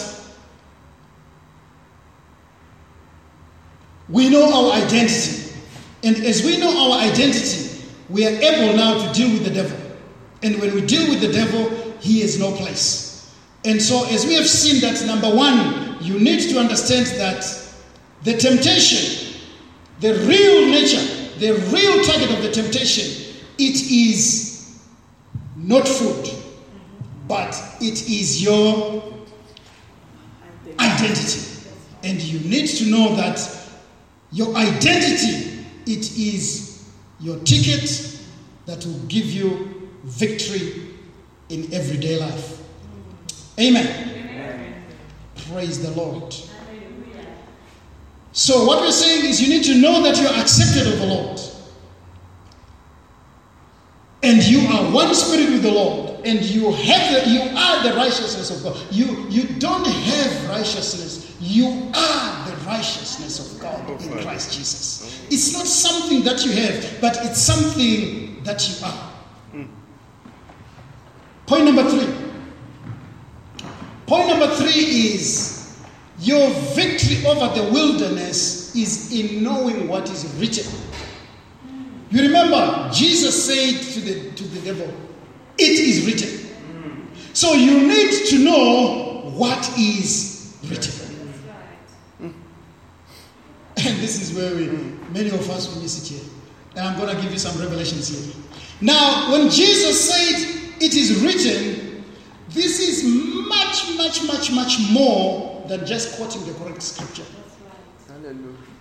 [4.09, 5.53] we know our identity.
[6.03, 9.77] And as we know our identity, we are able now to deal with the devil.
[10.43, 13.31] And when we deal with the devil, he has no place.
[13.63, 17.45] And so, as we have seen that, number one, you need to understand that
[18.23, 19.35] the temptation,
[19.99, 24.79] the real nature, the real target of the temptation, it is
[25.55, 26.27] not food,
[27.31, 29.01] but it is your
[30.77, 31.69] identity.
[32.03, 33.39] And you need to know that
[34.33, 36.91] your identity, it is
[37.21, 38.19] your ticket
[38.65, 40.89] that will give you victory
[41.47, 42.61] in everyday life.
[43.57, 44.09] Amen.
[44.09, 44.83] Amen.
[45.53, 46.35] Praise the Lord.
[48.33, 51.39] So, what we're saying is you need to know that you're accepted of the Lord.
[54.21, 56.10] And you are one spirit with the Lord.
[56.23, 58.79] And you have the, you are the righteousness of God.
[58.91, 61.35] You, you don't have righteousness.
[61.39, 65.25] You are the righteousness of God in Christ Jesus.
[65.29, 69.11] It's not something that you have, but it's something that you are.
[71.47, 72.13] Point number three.
[74.05, 75.77] Point number three is
[76.19, 80.71] your victory over the wilderness is in knowing what is written.
[82.09, 84.93] You remember, Jesus said to the, to the devil,
[85.57, 86.41] It is written.
[87.33, 90.97] So you need to know what is written.
[93.83, 94.67] And this is where we,
[95.11, 96.29] many of us, we miss it here.
[96.75, 98.43] And I'm going to give you some revelations here.
[98.81, 102.03] Now, when Jesus said, it is written,
[102.49, 103.03] this is
[103.47, 107.25] much, much, much, much more than just quoting the correct scripture.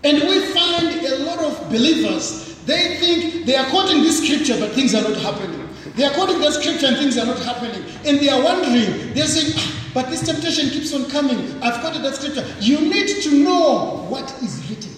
[0.02, 4.72] And we find a lot of believers, they think they are quoting this scripture, but
[4.72, 5.59] things are not happening.
[6.00, 7.84] They are quoting that scripture and things are not happening.
[8.06, 11.62] And they are wondering, they're saying, ah, but this temptation keeps on coming.
[11.62, 12.42] I've quoted that scripture.
[12.58, 14.92] You need to know what is written.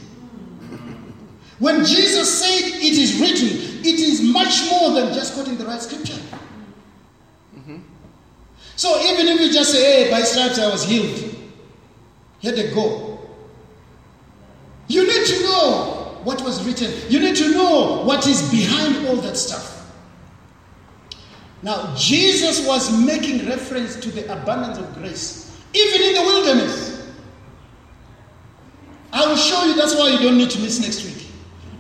[1.59, 3.49] When Jesus said it is written,
[3.85, 6.23] it is much more than just quoting the right scripture.
[8.77, 11.35] So even if you just say, hey, by stripes I was healed,
[12.39, 13.19] here they go.
[14.87, 16.93] You need to know what was written.
[17.11, 19.72] You need to know what is behind all that stuff.
[21.63, 27.13] Now, Jesus was making reference to the abundance of grace, even in the wilderness.
[29.13, 31.29] I will show you, that's why you don't need to miss next week.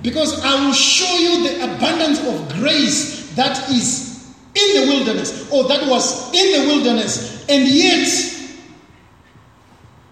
[0.02, 5.66] Because I will show you the abundance of grace that is in the wilderness, or
[5.68, 8.08] that was in the wilderness, and yet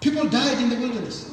[0.01, 1.31] people died in the wilderness.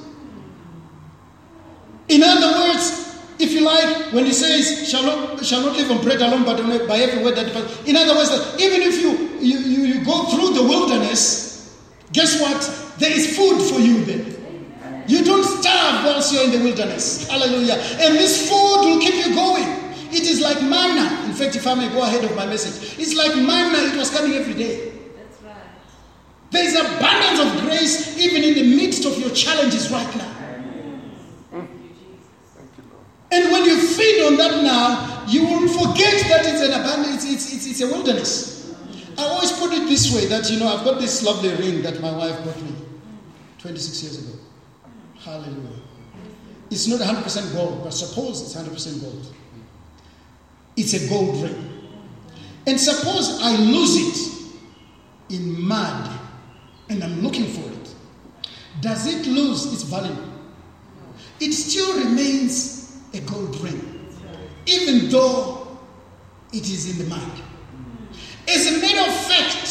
[2.08, 3.07] In other words,
[3.38, 6.56] if you like, when he says, shall not, shall not live on bread alone, but
[6.88, 7.46] by every word that.
[7.86, 11.78] In other words, that even if you, you, you, you go through the wilderness,
[12.12, 12.60] guess what?
[12.98, 14.38] There is food for you there.
[15.06, 17.28] You don't starve whilst you're in the wilderness.
[17.28, 17.74] Hallelujah.
[17.74, 19.66] And this food will keep you going.
[20.10, 21.24] It is like manna.
[21.26, 23.78] In fact, if I may go ahead of my message, it's like manna.
[23.92, 24.92] It was coming every day.
[25.16, 25.54] That's right.
[26.50, 30.37] There is abundance of grace even in the midst of your challenges right now.
[33.30, 37.52] And when you feed on that now, you will forget that it's an abundance, it's,
[37.52, 38.74] it's, it's a wilderness.
[39.18, 42.00] I always put it this way that, you know, I've got this lovely ring that
[42.00, 42.72] my wife bought me
[43.58, 44.38] 26 years ago.
[45.18, 45.80] Hallelujah.
[46.70, 49.34] It's not 100% gold, but suppose it's 100% gold.
[50.76, 51.90] It's a gold ring.
[52.66, 56.10] And suppose I lose it in mud
[56.88, 57.94] and I'm looking for it.
[58.80, 60.16] Does it lose its value?
[61.40, 62.77] It still remains
[63.14, 64.06] a gold ring,
[64.66, 65.78] even though
[66.52, 67.42] it is in the mud.
[68.48, 69.66] As a matter of fact,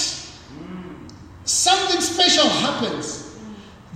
[1.46, 3.38] something special happens.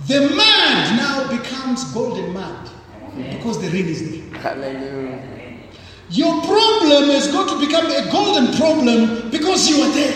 [0.06, 2.70] The mud now becomes golden mud
[3.30, 4.40] because the ring is there.
[4.40, 5.28] Hallelujah.
[6.10, 10.12] Your problem is going to become a golden problem because you are there.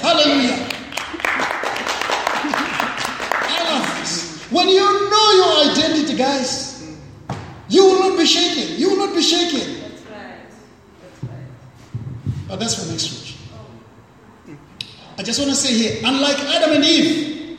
[0.00, 0.68] Hallelujah.
[3.42, 4.46] I love this.
[4.50, 4.80] When you
[5.10, 6.67] know your identity, guys,
[7.68, 8.78] you will not be shaken.
[8.78, 9.82] You will not be shaken.
[9.82, 10.38] That's right.
[11.02, 12.48] That's right.
[12.48, 13.10] But that's for next
[14.46, 14.56] week.
[15.18, 17.58] I just want to say here, unlike Adam and Eve,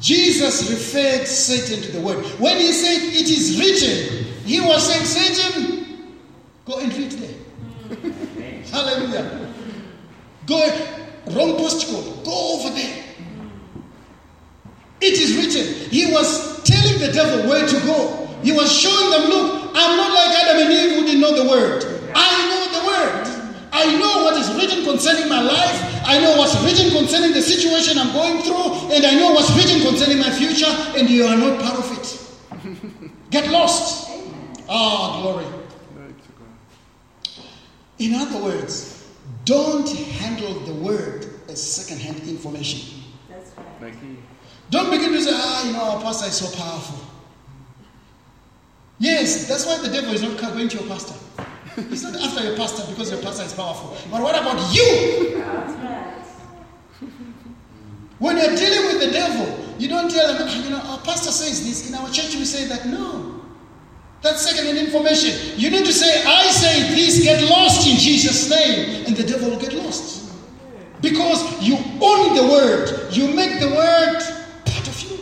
[0.00, 2.24] Jesus referred Satan to the word.
[2.38, 5.80] When he said it is written, he was saying, Satan,
[6.70, 7.34] Go and read there.
[8.70, 9.52] Hallelujah.
[10.46, 10.60] Go,
[11.30, 12.24] wrong postcode.
[12.24, 13.04] Go over there.
[15.00, 15.90] It is written.
[15.90, 18.29] He was telling the devil where to go.
[18.42, 21.48] He was showing them, look, I'm not like Adam and Eve who didn't know the
[21.50, 21.84] word.
[22.14, 23.70] I know the word.
[23.72, 26.02] I I know what is written concerning my life.
[26.04, 28.92] I know what's written concerning the situation I'm going through.
[28.94, 30.70] And I know what's written concerning my future.
[30.96, 33.10] And you are not part of it.
[33.30, 34.10] Get lost.
[34.68, 35.46] Ah, glory.
[37.98, 39.08] In other words,
[39.46, 43.02] don't handle the word as second-hand information.
[43.30, 43.94] That's right.
[44.70, 46.98] Don't begin to say, ah, you know, our pastor is so powerful.
[49.00, 51.14] Yes, that's why the devil is not going to your pastor.
[51.88, 53.96] He's not after your pastor because your pastor is powerful.
[54.10, 55.42] But what about you?
[58.18, 61.32] When you're dealing with the devil, you don't tell him, "Ah, you know, our pastor
[61.32, 61.88] says this.
[61.88, 62.84] In our church, we say that.
[62.86, 63.40] No.
[64.20, 65.58] That's second-hand information.
[65.58, 69.48] You need to say, I say this, get lost in Jesus' name, and the devil
[69.48, 70.34] will get lost.
[71.00, 74.20] Because you own the word, you make the word
[74.66, 75.18] part of you.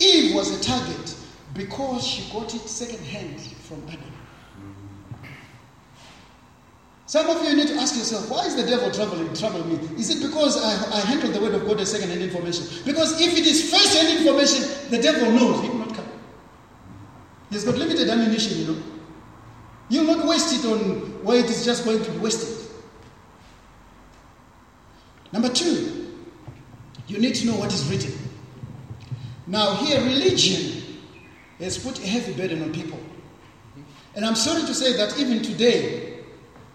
[0.00, 1.14] Eve was a target
[1.54, 4.00] because she got it second-hand from Adam.
[7.06, 10.00] Some of you need to ask yourself, why is the devil troubling, troubling me?
[10.00, 12.66] Is it because I, I handle the word of God as second-hand information?
[12.84, 16.08] Because if it is first-hand information, the devil knows he will not come.
[17.50, 18.82] He's got limited ammunition, you know.
[19.90, 22.66] You'll not waste it on where it is just going to be wasted.
[25.30, 26.10] Number two,
[27.06, 28.12] you need to know what is written.
[29.46, 30.82] Now, here, religion
[31.58, 32.98] has put a heavy burden on people.
[34.14, 36.20] And I'm sorry to say that even today,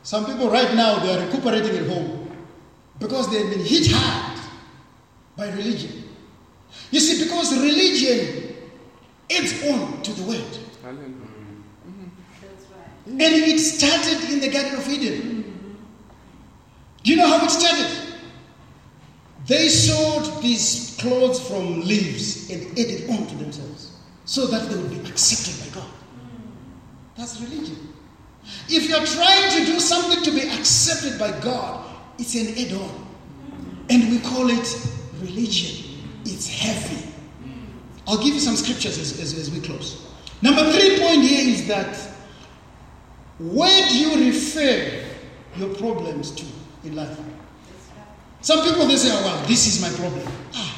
[0.03, 2.31] some people right now they are recuperating at home
[2.99, 4.39] because they have been hit hard
[5.35, 6.03] by religion.
[6.91, 8.55] You see, because religion
[9.31, 10.57] adds on to the word.
[12.41, 13.07] That's right.
[13.07, 15.77] And it started in the Garden of Eden.
[17.03, 18.08] Do you know how it started?
[19.49, 23.93] They sewed these clothes from leaves and added on to themselves
[24.25, 25.89] so that they would be accepted by God.
[27.17, 27.91] That's religion.
[28.69, 31.83] If you're trying to do something to be accepted by God,
[32.19, 33.07] it's an add on.
[33.89, 34.87] And we call it
[35.19, 35.97] religion.
[36.25, 37.11] It's heavy.
[38.07, 40.05] I'll give you some scriptures as, as, as we close.
[40.43, 41.97] Number three point here is that
[43.39, 45.05] where do you refer
[45.55, 46.45] your problems to
[46.83, 47.17] in life?
[48.41, 50.25] Some people they say, oh, well, this is my problem.
[50.53, 50.75] Ah.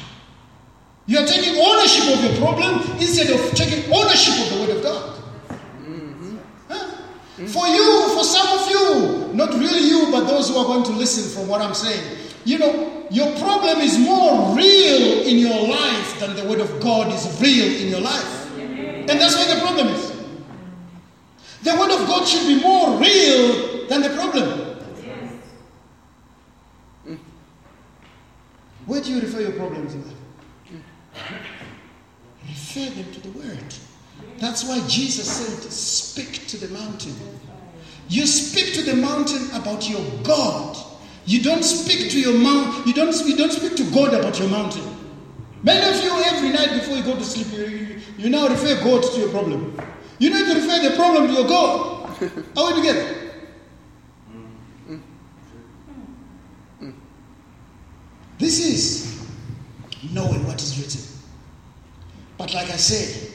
[1.06, 4.82] You are taking ownership of your problem instead of taking ownership of the Word of
[4.82, 5.18] God.
[6.68, 6.90] Huh?
[7.46, 10.92] For you, for some of you, not really you, but those who are going to
[10.92, 16.18] listen from what I'm saying, you know, your problem is more real in your life
[16.18, 18.58] than the Word of God is real in your life.
[18.58, 20.10] And that's where the problem is.
[21.62, 24.71] The Word of God should be more real than the problem.
[28.92, 30.14] Where do you refer your problems life?
[32.46, 33.74] Refer them to the Word.
[34.36, 37.14] That's why Jesus said, Speak to the mountain.
[38.10, 40.76] You speak to the mountain about your God.
[41.24, 42.86] You don't speak to your mount.
[42.86, 43.16] You don't.
[43.26, 44.84] You don't speak to God about your mountain.
[45.62, 48.78] Many of you, every night before you go to sleep, you, you, you now refer
[48.84, 49.74] God to your problem.
[50.18, 52.10] You need to refer the problem to your God.
[52.58, 53.31] Are we together?
[58.42, 59.24] This is
[60.12, 61.00] knowing what is written.
[62.36, 63.30] But like I said,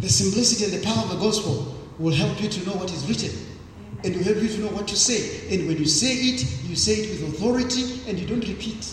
[0.00, 3.06] the simplicity and the power of the gospel will help you to know what is
[3.06, 3.30] written.
[4.02, 5.54] And will help you to know what to say.
[5.54, 8.92] And when you say it, you say it with authority and you don't repeat.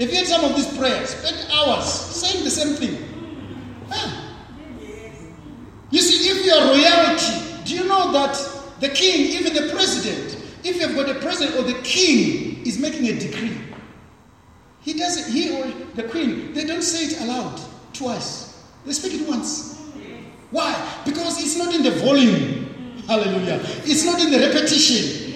[0.00, 1.10] Have you had some of these prayers?
[1.10, 3.84] Spend hours saying the same thing.
[3.92, 4.34] Ah.
[5.90, 8.34] You see, if you are royalty, do you know that
[8.80, 13.08] the king, even the president, if you've got a president or the king is making
[13.08, 13.58] a decree,
[14.84, 17.58] he does it, he or the queen, they don't say it aloud
[17.94, 18.62] twice.
[18.84, 19.80] They speak it once.
[20.50, 20.74] Why?
[21.06, 23.02] Because it's not in the volume.
[23.08, 23.60] Hallelujah.
[23.84, 25.32] It's not in the repetition.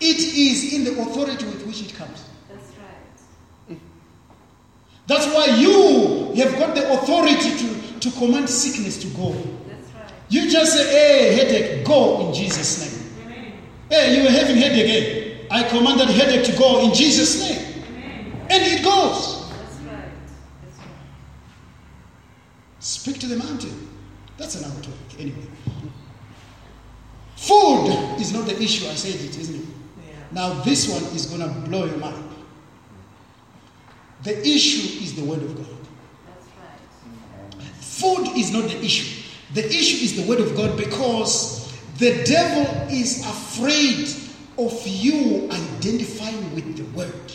[0.00, 2.28] It is in the authority with which it comes.
[2.48, 2.72] That's
[3.68, 3.78] right.
[5.06, 9.32] That's why you have got the authority to, to command sickness to go.
[9.32, 10.12] That's right.
[10.28, 13.52] You just say, hey, headache, go in Jesus' name.
[13.88, 14.86] Hey, you are having headache.
[14.86, 17.71] Hey, I commanded headache to go in Jesus' name.
[18.52, 19.48] And it goes.
[19.48, 20.12] That's right.
[20.62, 20.86] That's right.
[22.80, 23.88] Speak to the mountain.
[24.36, 25.20] That's another topic.
[25.20, 25.46] Anyway.
[27.36, 28.86] Food is not the issue.
[28.88, 29.66] I said it, isn't it?
[30.06, 30.14] Yeah.
[30.32, 32.28] Now, this one is going to blow your mind.
[34.22, 35.66] The issue is the Word of God.
[36.26, 36.46] That's
[37.56, 37.74] right.
[37.80, 39.22] Food is not the issue.
[39.54, 44.08] The issue is the Word of God because the devil is afraid
[44.58, 47.32] of you identifying with the Word.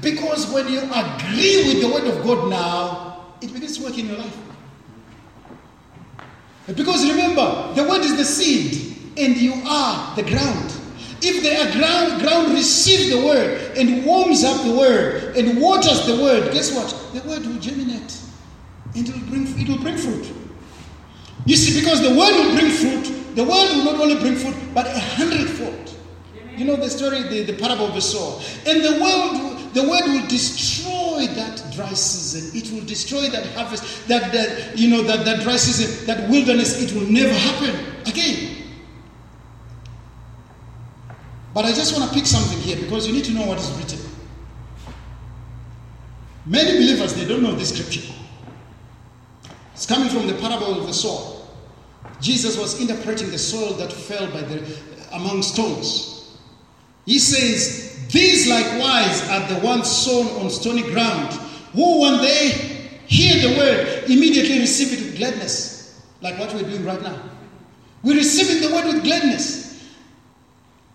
[0.00, 4.06] Because when you agree with the Word of God now, it begins to work in
[4.06, 4.36] your life.
[6.74, 10.74] Because remember, the Word is the seed, and you are the ground.
[11.20, 16.14] If the ground, ground receives the word and warms up the word and waters the
[16.14, 16.88] word, guess what?
[17.12, 18.16] The word will germinate
[18.94, 20.32] and it will bring, it will bring fruit.
[21.44, 24.54] You see, because the word will bring fruit, the word will not only bring fruit,
[24.72, 25.94] but a hundredfold.
[26.56, 28.40] You know the story, the, the parable of the sower.
[28.66, 32.58] And the world, the word will destroy that dry season.
[32.58, 36.82] It will destroy that harvest, that, that you know, that, that dry season, that wilderness.
[36.82, 38.64] It will never happen again.
[41.54, 43.70] But I just want to pick something here because you need to know what is
[43.72, 44.00] written.
[46.44, 48.12] Many believers they don't know this scripture.
[49.74, 51.46] It's coming from the parable of the sower.
[52.20, 54.76] Jesus was interpreting the soil that fell by the
[55.12, 56.36] among stones.
[57.06, 61.32] He says, These likewise are the ones sown on stony ground,
[61.72, 62.48] who when they
[63.06, 67.20] hear the word immediately receive it with gladness, like what we're doing right now.
[68.02, 69.68] We're receiving the word with gladness.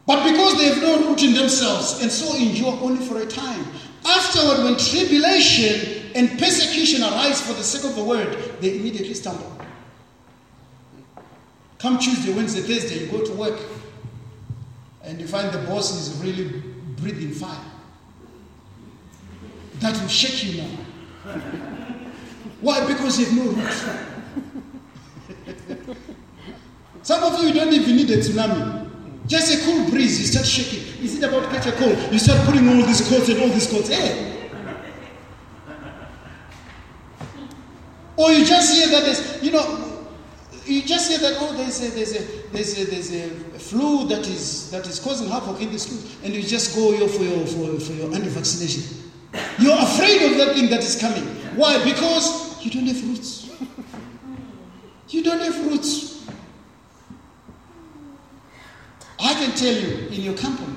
[0.06, 3.66] But because they have no root in themselves and so endure only for a time,
[4.06, 9.52] afterward, when tribulation and persecution arise for the sake of the word, they immediately stumble.
[11.78, 13.60] Come Tuesday, Wednesday, Thursday, you go to work
[15.04, 16.73] and you find the boss is really
[17.04, 17.60] breathing fire.
[19.80, 20.70] That will shake you now.
[22.62, 22.88] Why?
[22.88, 23.74] Because you have no root.
[27.04, 28.90] Some of you don't even need a tsunami.
[29.28, 31.04] Just a cool breeze, you start shaking.
[31.04, 31.98] Is it about catch a cold?
[32.12, 33.90] You start putting all these coats and all these coats.
[33.90, 34.50] Hey.
[38.16, 39.93] Or you just hear that there's, you know,
[40.66, 44.28] you just hear that oh there's a there's a there's a there's a flu that
[44.28, 47.80] is that is causing havoc in the school, and you just go for your for,
[47.80, 49.12] for your anti-vaccination.
[49.60, 51.24] You're afraid of that thing that is coming.
[51.56, 51.84] Why?
[51.84, 53.50] Because you don't have roots.
[55.10, 56.28] You don't have roots.
[59.20, 60.76] I can tell you in your company,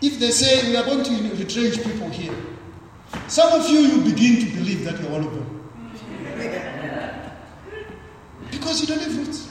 [0.00, 2.34] if they say we are going to retrench people here,
[3.28, 6.81] some of you you begin to believe that you're one of them.
[8.62, 9.48] Because you don't have roots.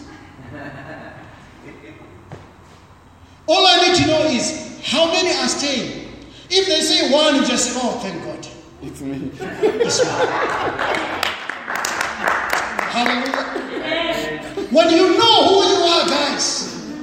[3.46, 6.08] All I need to know is how many are staying.
[6.50, 8.48] If they say one, you just say, oh, thank God.
[8.82, 9.32] It's me.
[9.38, 10.28] It's one.
[12.96, 13.48] Hallelujah.
[14.72, 16.96] When you know who you are, guys,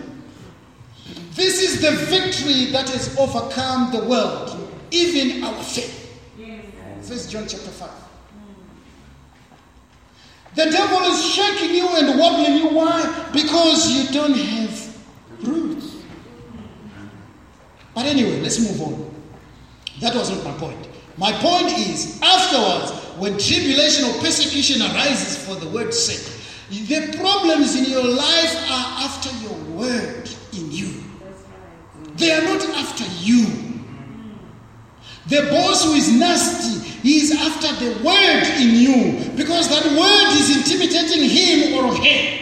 [1.35, 6.19] this is the victory that has overcome the world, even our faith.
[7.03, 8.08] First John chapter 5.
[10.59, 12.71] The devil is shaking you and wobbling you.
[12.71, 13.31] Why?
[13.33, 14.97] Because you don't have
[15.45, 16.03] roots.
[17.95, 19.15] But anyway, let's move on.
[20.01, 20.89] That was not my point.
[21.17, 22.91] My point is, afterwards,
[23.21, 26.27] when tribulation or persecution arises for the word's sake,
[26.71, 31.05] the problems in your life are after your word in you.
[32.17, 33.47] They are not after you.
[35.29, 36.78] The boss who is nasty,
[37.09, 42.35] he is after the word in you because that word is intimidating him or her.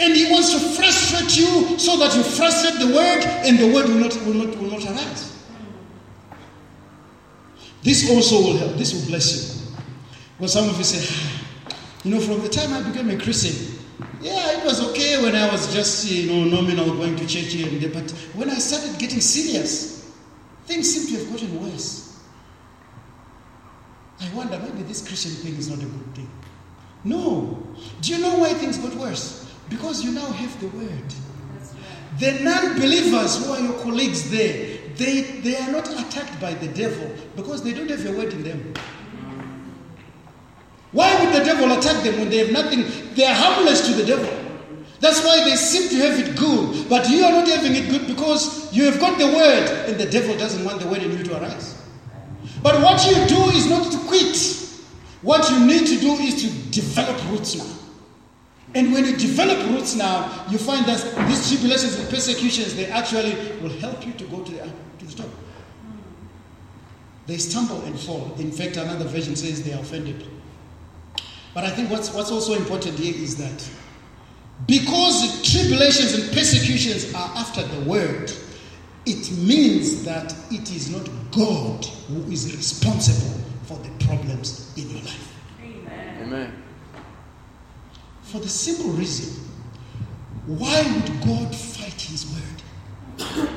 [0.00, 3.88] And he wants to frustrate you so that you frustrate the word and the word
[3.88, 5.44] will not, will not, will not arise.
[7.82, 8.76] This also will help.
[8.76, 9.76] This will bless you.
[10.38, 13.78] Well, some of you say, "Ah, you know, from the time I became a Christian,
[14.22, 17.68] yeah, it was okay when I was just, you know, nominal going to church here
[17.68, 17.90] and there.
[17.90, 20.10] But when I started getting serious,
[20.64, 22.05] things seem to have gotten worse.
[24.20, 26.30] I wonder, maybe this Christian thing is not a good thing.
[27.04, 27.62] No.
[28.00, 29.52] Do you know why things got worse?
[29.68, 31.14] Because you now have the word.
[32.18, 36.68] The non believers who are your colleagues there, they, they are not attacked by the
[36.68, 38.74] devil because they don't have a word in them.
[40.92, 42.86] Why would the devil attack them when they have nothing?
[43.14, 44.46] They are harmless to the devil.
[45.00, 48.06] That's why they seem to have it good, but you are not having it good
[48.06, 51.22] because you have got the word and the devil doesn't want the word in you
[51.24, 51.75] to arise.
[52.66, 54.36] But what you do is not to quit.
[55.22, 57.72] What you need to do is to develop roots now.
[58.74, 63.36] And when you develop roots now, you find that these tribulations and persecutions, they actually
[63.62, 65.30] will help you to go to the, to the top.
[67.28, 68.34] They stumble and fall.
[68.36, 70.26] In fact, another version says they are offended.
[71.54, 73.70] But I think what's, what's also important here is that
[74.66, 78.32] because tribulations and persecutions are after the word,
[79.06, 85.02] it means that it is not God who is responsible for the problems in your
[85.02, 85.34] life.
[86.20, 86.62] Amen.
[88.22, 89.44] For the simple reason
[90.46, 93.48] why would God fight his word?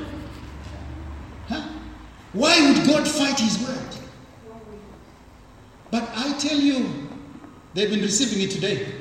[1.47, 1.69] Huh?
[2.33, 3.95] Why would God fight his word?
[5.91, 7.09] But I tell you,
[7.73, 8.91] they've been receiving it today.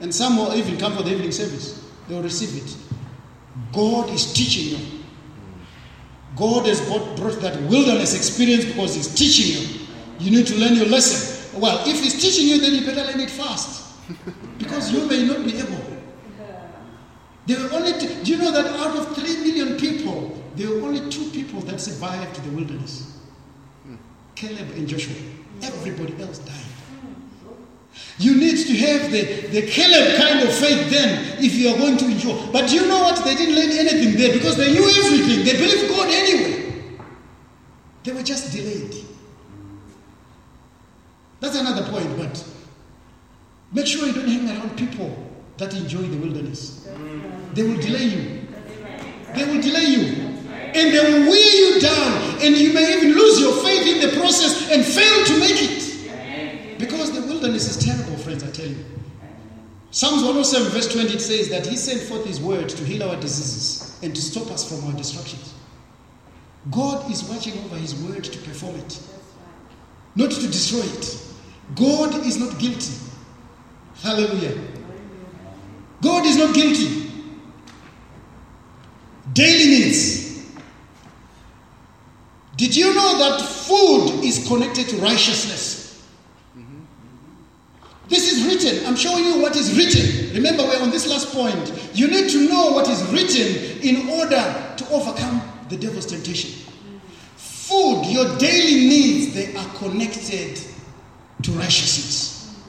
[0.00, 1.86] And some will even come for the evening service.
[2.08, 2.76] they will receive it.
[3.72, 5.01] God is teaching you.
[6.36, 9.86] God has brought, that wilderness experience because He's teaching you.
[10.18, 11.60] You need to learn your lesson.
[11.60, 13.94] Well, if He's teaching you, then you better learn it fast.
[14.58, 15.82] Because you may not be able.
[17.46, 20.82] There were only, two, do you know that out of three million people, there were
[20.82, 23.18] only two people that survived the wilderness
[23.84, 23.96] hmm.
[24.36, 25.14] Caleb and Joshua.
[25.14, 25.64] Hmm.
[25.64, 26.71] Everybody else died.
[28.18, 31.96] You need to have the, the Caleb kind of faith then if you are going
[31.98, 32.48] to endure.
[32.52, 33.24] But you know what?
[33.24, 35.44] They didn't learn anything there because they knew everything.
[35.44, 36.72] They believed God anyway.
[38.04, 38.94] They were just delayed.
[41.40, 42.44] That's another point, but
[43.72, 45.28] make sure you don't hang around people
[45.58, 46.88] that enjoy the wilderness.
[47.54, 48.40] They will delay you.
[49.34, 50.28] They will delay you.
[50.74, 52.38] And they will weigh you down.
[52.42, 55.91] And you may even lose your faith in the process and fail to make it.
[56.82, 58.84] Because the wilderness is terrible, friends, I tell you.
[59.92, 63.14] Psalms 107, verse 20, it says that He sent forth His word to heal our
[63.20, 65.54] diseases and to stop us from our destructions.
[66.72, 69.00] God is watching over His word to perform it,
[70.16, 71.24] not to destroy it.
[71.76, 72.94] God is not guilty.
[74.02, 74.60] Hallelujah.
[76.02, 77.12] God is not guilty.
[79.32, 80.52] Daily needs.
[82.56, 85.81] Did you know that food is connected to righteousness?
[88.08, 88.86] This is written.
[88.86, 90.34] I'm showing you what is written.
[90.34, 91.72] Remember, we're on this last point.
[91.94, 96.50] You need to know what is written in order to overcome the devil's temptation.
[97.36, 100.60] Food, your daily needs, they are connected
[101.42, 102.60] to righteousness.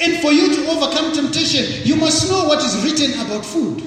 [0.00, 3.80] And for you to overcome temptation, you must know what is written about food.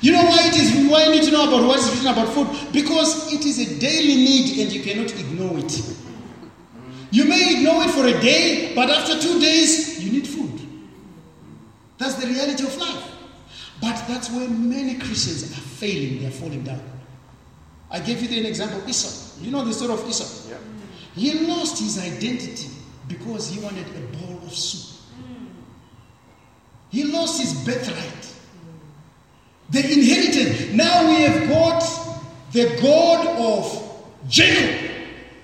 [0.00, 2.28] You know why it is why you need to know about what is written about
[2.28, 2.72] food?
[2.72, 5.82] Because it is a daily need and you cannot ignore it.
[7.10, 10.60] You may ignore it for a day, but after two days, you need food.
[11.96, 13.12] That's the reality of life.
[13.80, 16.82] But that's where many Christians are failing, they're falling down.
[17.90, 19.40] I gave you an example Esau.
[19.42, 20.50] You know the story of Esau?
[20.50, 20.58] Yeah.
[21.14, 22.68] He lost his identity
[23.06, 24.96] because he wanted a bowl of soup.
[26.90, 28.34] He lost his birthright.
[29.70, 30.74] The inherited.
[30.74, 31.82] Now we have got
[32.52, 34.87] the God of Jacob.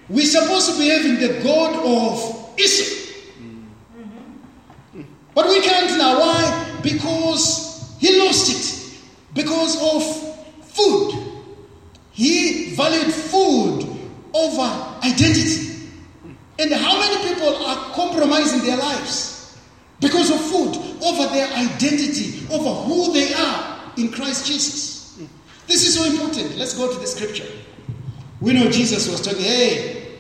[0.08, 3.02] We're supposed to be having the God of Esau.
[5.34, 6.20] But we can't now.
[6.20, 6.80] Why?
[6.82, 9.00] Because he lost it.
[9.34, 11.20] Because of food.
[12.12, 13.88] He valued food
[14.32, 15.88] over identity.
[16.58, 19.58] And how many people are compromising their lives
[20.00, 25.18] because of food, over their identity, over who they are in Christ Jesus?
[25.66, 26.56] This is so important.
[26.56, 27.46] Let's go to the scripture.
[28.44, 30.18] We know Jesus was talking, hey,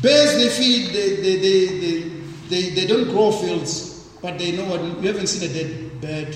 [0.00, 2.08] bears they feed, they, they, they,
[2.48, 6.34] they, they, don't grow fields, but they know what, you haven't seen a dead bird.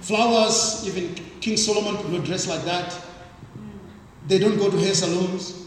[0.00, 3.00] Flowers, even King Solomon could not dress like that.
[4.26, 5.64] They don't go to hair salons,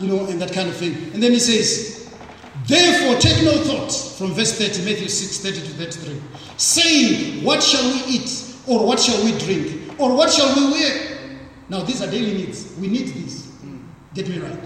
[0.00, 0.94] you know, and that kind of thing.
[1.14, 2.12] And then he says,
[2.66, 6.20] Therefore, take no thought, from verse 30, Matthew 6 30 to 33,
[6.56, 8.56] saying, What shall we eat?
[8.66, 10.00] Or what shall we drink?
[10.00, 11.18] Or what shall we wear?
[11.68, 12.74] Now, these are daily needs.
[12.80, 13.45] We need these.
[14.16, 14.58] Get me right.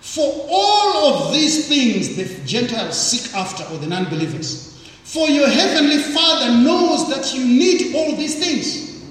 [0.00, 4.84] For all of these things the Gentiles seek after, or the non believers.
[5.04, 9.04] For your heavenly Father knows that you need all these things.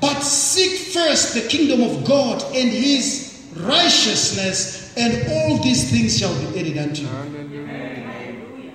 [0.00, 6.34] But seek first the kingdom of God and his righteousness, and all these things shall
[6.40, 7.08] be added unto you.
[7.08, 8.68] Hallelujah.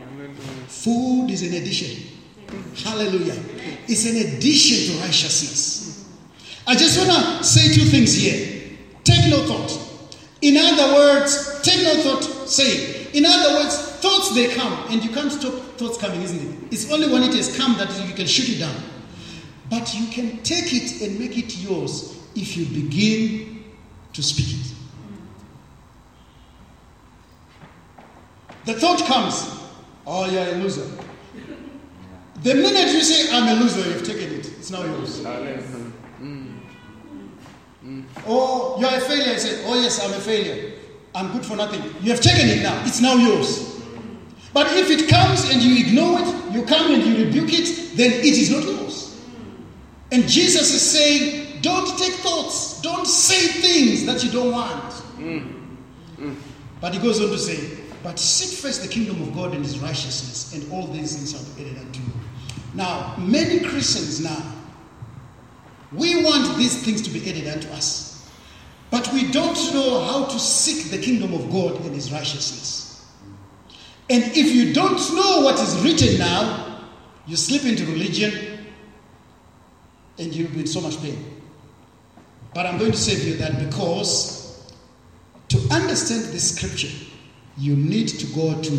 [0.67, 2.07] Food is an addition.
[2.77, 3.35] Hallelujah.
[3.89, 6.07] It's an addition to righteousness.
[6.65, 8.77] I just want to say two things here.
[9.03, 9.92] Take no thought.
[10.43, 13.07] In other words, take no thought, say.
[13.13, 16.73] In other words, thoughts they come, and you can't stop thoughts coming, isn't it?
[16.73, 18.75] It's only when it has come that you can shoot it down.
[19.69, 23.63] But you can take it and make it yours if you begin
[24.11, 24.73] to speak it.
[28.65, 29.49] The thought comes,
[30.05, 30.89] oh, you're a loser.
[32.43, 34.47] The minute you say, I'm a loser, you've taken it.
[34.57, 35.23] It's now yours.
[37.93, 38.05] Mm.
[38.25, 38.87] Oh, Hallelujah.
[38.87, 39.33] Or you're a failure.
[39.33, 40.73] You say, oh, yes, I'm a failure.
[41.15, 41.81] I'm good for nothing.
[42.01, 42.81] You have taken it now.
[42.85, 43.81] It's now yours.
[44.53, 48.11] But if it comes and you ignore it, you come and you rebuke it, then
[48.11, 49.21] it is not yours.
[50.11, 52.81] And Jesus is saying, don't take thoughts.
[52.81, 54.93] Don't say things that you don't want.
[55.17, 55.77] Mm.
[56.17, 56.35] Mm.
[56.79, 59.79] But he goes on to say, but seek first the kingdom of God and his
[59.79, 62.11] righteousness, and all these things shall be added unto you.
[62.73, 64.43] Now, many Christians now,
[65.95, 68.29] we want these things to be added unto us.
[68.89, 73.07] But we don't know how to seek the kingdom of God and his righteousness.
[74.09, 76.81] And if you don't know what is written now,
[77.25, 78.65] you slip into religion,
[80.19, 81.41] and you'll be in so much pain.
[82.53, 84.71] But I'm going to to you that because
[85.49, 86.93] to understand this scripture,
[87.57, 88.71] you need to go to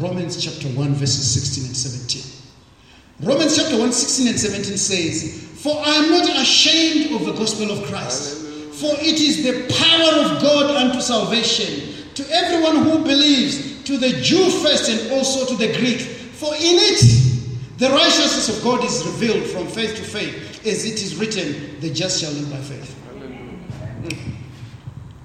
[0.00, 3.28] Romans chapter 1, verses 16 and 17.
[3.28, 7.72] Romans chapter 1, 16 and 17 says, For I am not ashamed of the gospel
[7.72, 13.82] of Christ, for it is the power of God unto salvation to everyone who believes,
[13.82, 16.00] to the Jew first and also to the Greek.
[16.00, 21.02] For in it the righteousness of God is revealed from faith to faith, as it
[21.02, 22.94] is written, the just shall live by faith.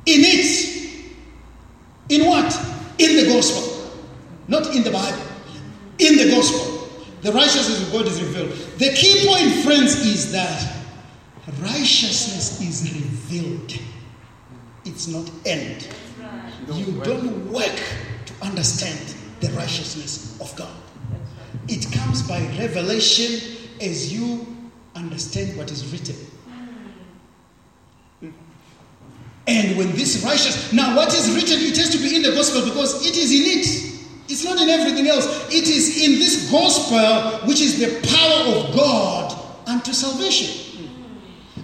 [0.07, 1.13] In it,
[2.09, 2.51] in what?
[2.97, 3.91] In the gospel,
[4.47, 5.21] not in the Bible.
[5.99, 6.72] In the gospel,
[7.23, 8.51] the righteousness of God is revealed.
[8.77, 10.75] The key point, friends, is that
[11.61, 13.73] righteousness is revealed.
[14.85, 15.87] It's not earned.
[16.73, 17.81] You don't work
[18.25, 20.73] to understand the righteousness of God.
[21.69, 24.45] It comes by revelation as you
[24.95, 26.15] understand what is written.
[29.45, 32.63] And when this righteous, now what is written, it has to be in the gospel
[32.63, 33.82] because it is in it.
[34.29, 35.25] It's not in everything else.
[35.53, 40.89] It is in this gospel which is the power of God unto salvation.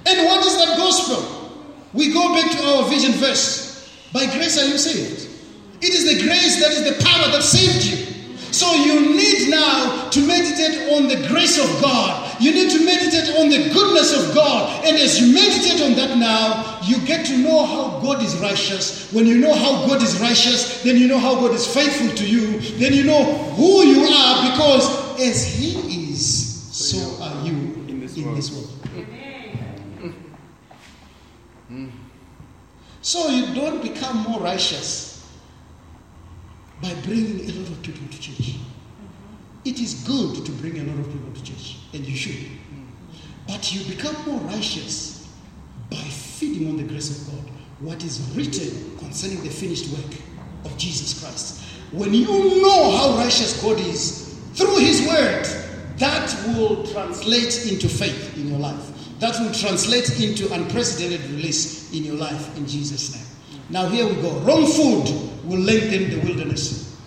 [0.06, 1.52] And what is that gospel?
[1.94, 3.90] We go back to our vision verse.
[4.14, 5.30] By grace are you saved.
[5.82, 8.09] It is the grace that is the power that saved you.
[8.52, 12.42] So you need now to meditate on the grace of God.
[12.42, 14.86] You need to meditate on the goodness of God.
[14.86, 19.12] And as you meditate on that now, you get to know how God is righteous.
[19.12, 22.26] When you know how God is righteous, then you know how God is faithful to
[22.26, 22.60] you.
[22.80, 23.24] Then you know
[23.54, 27.52] who you are because as He is, so are you
[27.88, 28.38] in this in world.
[28.38, 28.70] this world.
[31.68, 31.90] Hmm.
[33.04, 35.09] So you don't become more righteous
[36.82, 38.56] by bringing a lot of people to church.
[39.66, 42.50] It is good to bring a lot of people to church, and you should.
[43.48, 45.28] But you become more righteous
[45.90, 50.20] by feeding on the grace of God, what is written concerning the finished work
[50.66, 51.64] of Jesus Christ.
[51.92, 52.28] When you
[52.62, 55.46] know how righteous God is through His Word,
[55.98, 58.92] that will translate into faith in your life.
[59.20, 63.29] That will translate into unprecedented release in your life in Jesus' name.
[63.70, 64.32] Now, here we go.
[64.40, 65.06] Wrong food
[65.44, 67.00] will lengthen the wilderness.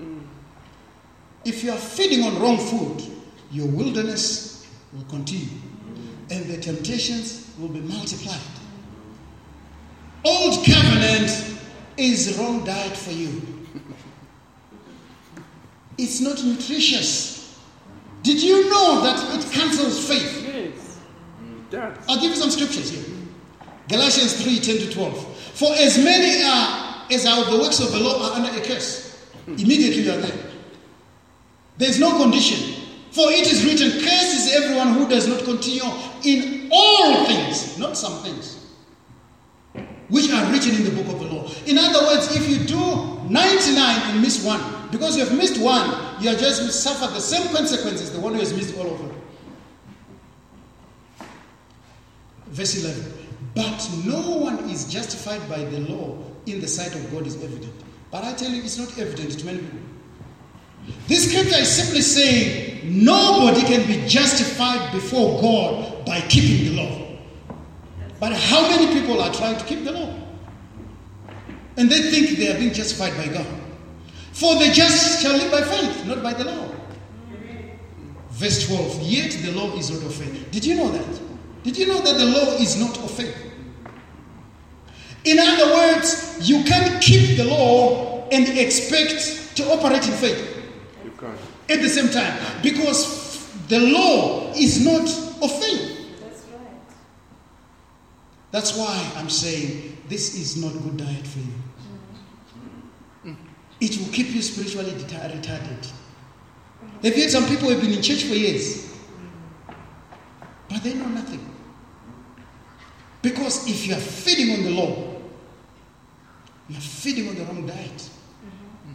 [0.00, 0.22] Mm.
[1.44, 3.02] If you are feeding on wrong food,
[3.50, 5.48] your wilderness will continue
[6.30, 8.40] and the temptations will be multiplied.
[10.24, 11.58] Old covenant
[11.96, 13.40] is wrong diet for you.
[15.98, 17.58] It's not nutritious.
[18.22, 20.44] Did you know that it cancels faith?
[20.44, 20.98] Yes.
[21.70, 21.98] That.
[22.08, 23.15] I'll give you some scriptures here.
[23.88, 25.36] Galatians 3 10 to 12.
[25.54, 29.30] For as many are as are the works of the law are under a curse.
[29.46, 30.50] Immediately you are there.
[31.78, 32.82] There's no condition.
[33.12, 35.84] For it is written, Cursed is everyone who does not continue
[36.24, 38.66] in all things, not some things,
[40.08, 41.48] which are written in the book of the law.
[41.66, 44.60] In other words, if you do 99 and miss one,
[44.90, 45.88] because you have missed one,
[46.20, 48.98] you are just will suffer the same consequences the one who has missed all of
[48.98, 49.22] them.
[52.48, 53.25] Verse 11.
[53.56, 57.72] But no one is justified by the law in the sight of God is evident.
[58.10, 59.78] But I tell you, it's not evident to many people.
[61.08, 67.16] This scripture is simply saying nobody can be justified before God by keeping the law.
[68.20, 70.14] But how many people are trying to keep the law?
[71.78, 73.46] And they think they are being justified by God.
[74.32, 76.70] For the just shall live by faith, not by the law.
[78.32, 80.50] Verse 12, yet the law is not of faith.
[80.50, 81.20] Did you know that?
[81.62, 83.45] Did you know that the law is not of faith?
[85.26, 90.62] In other words, you can't keep the law and expect to operate in faith
[91.04, 91.36] You can't.
[91.68, 95.02] at the same time because the law is not
[95.42, 96.20] of faith.
[96.20, 96.70] That's right.
[98.52, 103.36] That's why I'm saying this is not good diet for you.
[103.80, 105.44] It will keep you spiritually retarded.
[105.44, 108.90] Have you had some people who have been in church for years,
[110.70, 111.44] but they know nothing?
[113.20, 115.15] Because if you are feeding on the law,
[116.68, 117.96] you are feeding on the wrong diet.
[117.96, 118.92] Mm-hmm.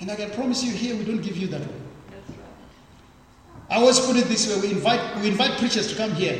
[0.00, 1.82] And I can promise you here, we don't give you that one.
[2.10, 2.38] That's right.
[3.70, 6.38] I always put it this way: we invite we invite preachers to come here,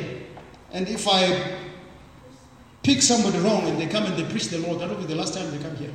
[0.71, 1.57] and if I
[2.83, 5.15] pick somebody wrong and they come and they preach the Lord, that will be the
[5.15, 5.93] last time they come here.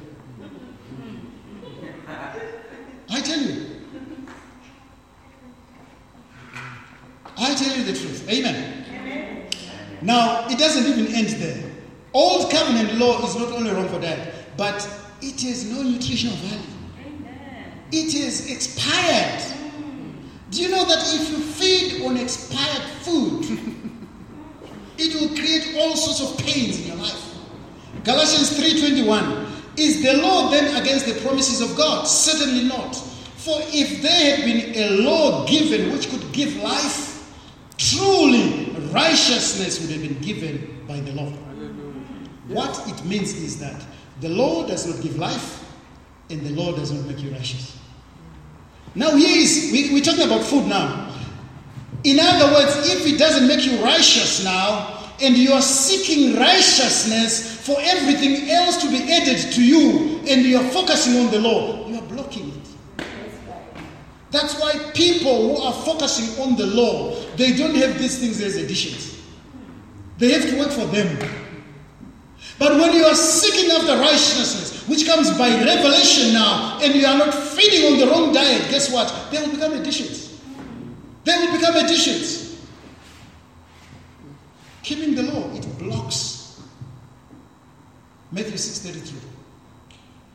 [3.08, 3.66] I tell you.
[7.38, 8.28] I tell you the truth.
[8.28, 9.46] Amen.
[10.02, 11.70] Now, it doesn't even end there.
[12.12, 14.88] Old covenant law is not only wrong for that, but
[15.22, 16.62] it has no nutritional value.
[17.04, 17.72] Amen.
[17.92, 19.42] It is expired.
[20.50, 23.44] Do you know that if you feed on expired food,
[24.98, 27.34] it will create all sorts of pains in your life?
[28.04, 29.46] Galatians 3:21
[29.76, 32.06] Is the law then against the promises of God?
[32.06, 32.94] Certainly not.
[33.36, 37.32] For if there had been a law given which could give life,
[37.78, 41.30] truly righteousness would have been given by the law.
[42.48, 43.84] What it means is that
[44.20, 45.64] the law does not give life
[46.30, 47.78] and the law does not make you righteous.
[48.94, 51.14] Now, here is, we, we're talking about food now.
[52.04, 57.64] In other words, if it doesn't make you righteous now, and you are seeking righteousness
[57.66, 61.86] for everything else to be added to you, and you are focusing on the law,
[61.88, 63.04] you are blocking it.
[64.30, 68.56] That's why people who are focusing on the law, they don't have these things as
[68.56, 69.22] additions.
[70.18, 71.18] They have to work for them.
[72.58, 77.18] But when you are seeking after righteousness, which comes by revelation now, and you are
[77.18, 79.12] not feeding on the wrong diet, guess what?
[79.30, 80.40] They will become additions.
[81.24, 82.64] They will become additions.
[84.82, 86.62] Keeping the law, it blocks.
[88.32, 89.14] Matthew 6.33.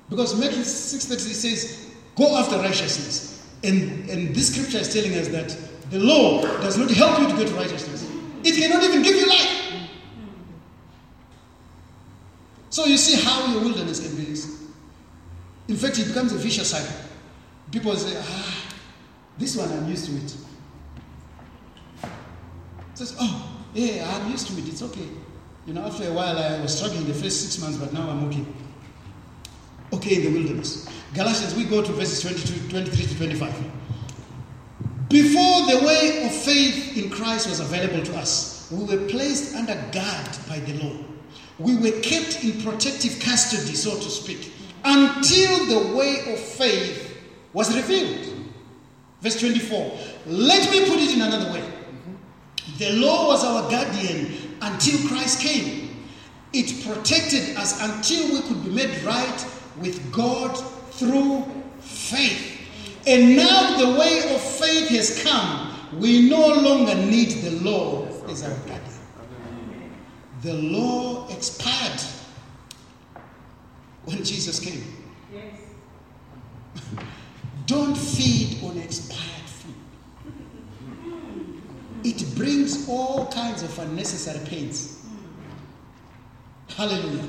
[0.09, 3.47] Because Matthew 6.33 says, go after righteousness.
[3.63, 5.57] And, and this scripture is telling us that
[5.89, 8.09] the law does not help you to get righteousness.
[8.43, 9.60] It cannot even give you life.
[12.71, 14.63] So you see how your wilderness can be this.
[15.67, 16.95] In fact, it becomes a vicious cycle.
[17.69, 18.73] People say, ah,
[19.37, 20.35] this one I'm used to it.
[22.95, 24.67] Says, oh, yeah, I'm used to it.
[24.69, 25.07] It's okay.
[25.65, 28.23] You know, after a while, I was struggling the first six months, but now I'm
[28.29, 28.45] okay.
[29.93, 30.87] Okay in the wilderness.
[31.13, 33.71] Galatians, we go to verses 22, 23 to 25.
[35.09, 39.73] Before the way of faith in Christ was available to us, we were placed under
[39.91, 41.10] guard by the law.
[41.61, 44.51] We were kept in protective custody, so to speak,
[44.83, 47.17] until the way of faith
[47.53, 48.33] was revealed.
[49.21, 49.99] Verse 24.
[50.25, 51.63] Let me put it in another way.
[52.77, 56.07] The law was our guardian until Christ came.
[56.53, 59.45] It protected us until we could be made right
[59.79, 60.53] with God
[60.91, 61.45] through
[61.79, 62.59] faith.
[63.07, 65.75] And now the way of faith has come.
[65.99, 68.80] We no longer need the law as our guardian.
[70.41, 72.01] The law expired
[74.05, 74.83] when Jesus came.
[75.33, 75.59] Yes.
[77.67, 79.75] Don't feed on expired food.
[82.03, 85.05] It brings all kinds of unnecessary pains.
[86.75, 87.23] Hallelujah.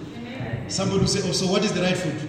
[0.69, 2.29] Somebody will say, Oh, so what is the right food?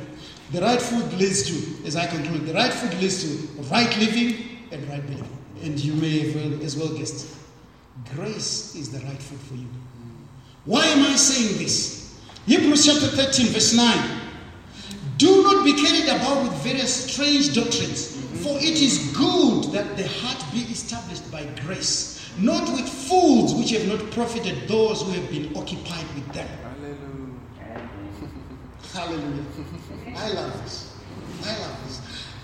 [0.51, 4.67] The right food leads to, as I conclude, the right food leads to right living
[4.71, 5.37] and right believing.
[5.63, 7.39] And you may have well, as well guess,
[8.13, 9.67] grace is the right food for you.
[10.65, 12.17] Why am I saying this?
[12.45, 14.21] Hebrews chapter 13, verse 9.
[15.17, 20.07] Do not be carried about with various strange doctrines, for it is good that the
[20.07, 25.29] heart be established by grace, not with fools which have not profited those who have
[25.29, 26.47] been occupied with them.
[28.93, 29.43] Hallelujah.
[30.13, 30.17] Hallelujah.
[30.17, 30.95] I love this.
[31.45, 32.01] I love this.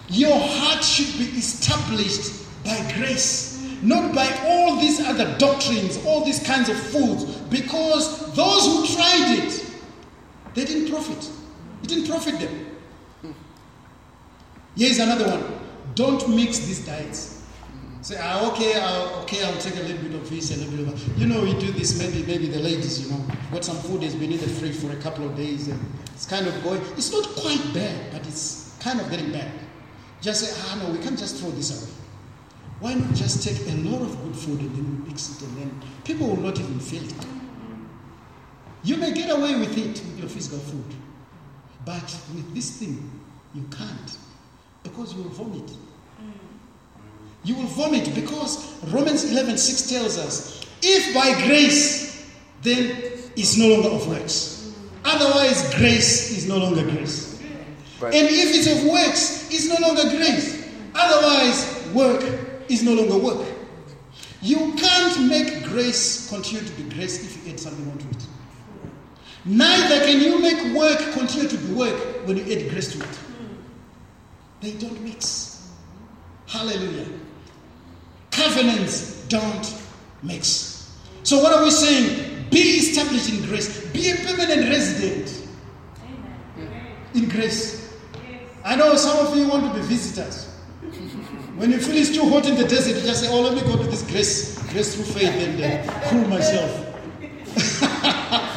[0.09, 3.48] Your heart should be established by grace,
[3.81, 9.39] not by all these other doctrines, all these kinds of foods, because those who tried
[9.39, 9.65] it,
[10.53, 11.29] they didn't profit.
[11.83, 13.35] It didn't profit them.
[14.75, 15.59] Here's another one.
[15.95, 17.39] Don't mix these diets.
[18.01, 20.87] Say, ah, okay, I'll, okay, I'll take a little bit of this, a little bit
[20.87, 21.19] of that.
[21.19, 23.21] You know, we do this, maybe, maybe the ladies, you know,
[23.51, 25.79] got some food that's been in the fridge for a couple of days and
[26.13, 29.51] it's kind of going, it's not quite bad, but it's kind of getting bad.
[30.21, 31.98] Just say, ah, no, we can't just throw this away.
[32.79, 35.81] Why not just take a lot of good food and then mix it and then
[36.05, 37.13] people will not even feel it.
[38.83, 40.85] You may get away with it with your physical food,
[41.85, 42.03] but
[42.33, 43.11] with this thing,
[43.53, 44.17] you can't
[44.83, 45.69] because you will vomit.
[47.43, 52.29] You will vomit because Romans 11 6 tells us if by grace,
[52.61, 52.91] then
[53.35, 54.73] it's no longer of works.
[55.03, 57.41] Otherwise, grace is no longer grace.
[57.99, 60.63] But- and if it's of works, it's no longer grace.
[60.95, 62.23] Otherwise, work
[62.69, 63.47] is no longer work.
[64.41, 68.25] You can't make grace continue to be grace if you add something onto it.
[69.45, 73.19] Neither can you make work continue to be work when you add grace to it.
[74.61, 75.71] They don't mix.
[76.47, 77.07] Hallelujah.
[78.31, 79.81] Covenants don't
[80.23, 80.97] mix.
[81.23, 82.49] So, what are we saying?
[82.49, 85.47] Be established in grace, be a permanent resident
[87.13, 87.93] in grace.
[88.65, 90.48] I know some of you want to be visitors.
[91.59, 93.59] When you feel it's too hot in the desert, you just say, Oh, let me
[93.59, 96.85] go to this grace, grace through faith and uh, cool myself.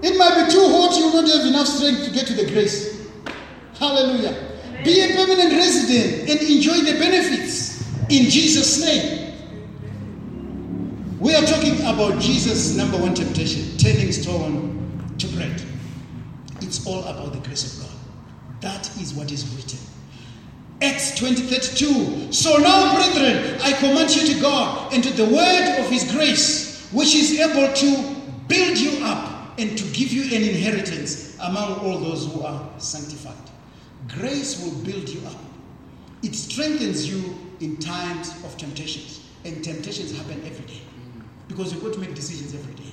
[0.00, 2.52] It might be too hot, you will not have enough strength to get to the
[2.52, 3.08] grace.
[3.78, 4.60] Hallelujah.
[4.84, 7.80] Be a permanent resident and enjoy the benefits
[8.10, 9.34] in Jesus' name.
[11.18, 15.62] We are talking about Jesus' number one temptation turning stone to bread.
[16.60, 17.77] It's all about the grace of God.
[18.60, 19.78] That is what is written.
[20.80, 22.32] Acts 20 32.
[22.32, 26.88] So now, brethren, I command you to God and to the word of his grace,
[26.92, 31.98] which is able to build you up and to give you an inheritance among all
[31.98, 33.34] those who are sanctified.
[34.06, 35.36] Grace will build you up,
[36.22, 39.24] it strengthens you in times of temptations.
[39.44, 40.80] And temptations happen every day
[41.48, 42.92] because you've got to make decisions every day.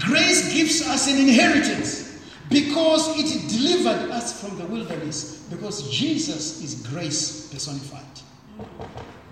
[0.00, 2.05] Grace gives us an inheritance
[2.48, 8.04] because it delivered us from the wilderness because Jesus is grace personified.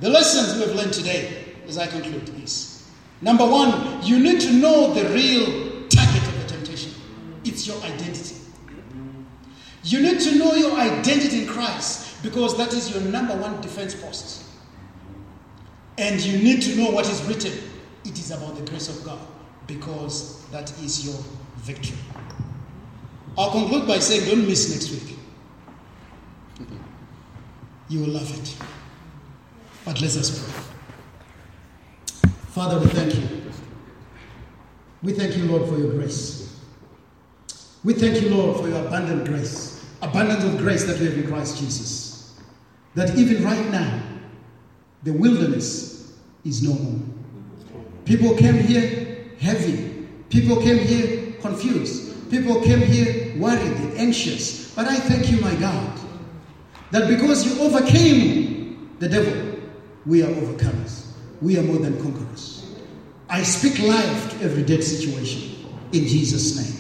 [0.01, 2.89] The lessons we have learned today, as I conclude, is
[3.23, 6.93] number one, you need to know the real target of the temptation.
[7.45, 8.37] It's your identity.
[9.85, 13.95] You need to know your identity in Christ because that is your number one defense
[13.95, 14.45] post.
[15.99, 17.53] And you need to know what is written.
[18.05, 19.21] It is about the grace of God
[19.67, 21.23] because that is your
[21.59, 21.97] victory.
[23.37, 25.19] I'll conclude by saying don't miss next week.
[27.89, 28.57] You will love it.
[29.85, 32.31] But let us pray.
[32.51, 33.43] Father, we thank you.
[35.03, 36.61] We thank you, Lord, for your grace.
[37.83, 41.27] We thank you, Lord, for your abundant grace, abundance of grace that we have in
[41.27, 42.41] Christ Jesus.
[42.95, 44.01] That even right now,
[45.03, 46.15] the wilderness
[46.45, 47.01] is no more.
[48.05, 50.07] People came here heavy.
[50.31, 52.31] People came here confused.
[52.31, 54.75] People came here worried anxious.
[54.75, 55.99] But I thank you, my God,
[56.91, 59.61] that because you overcame the devil,
[60.07, 61.13] we are overcomers.
[61.41, 62.77] We are more than conquerors.
[63.29, 66.75] I speak life to every dead situation in Jesus' name.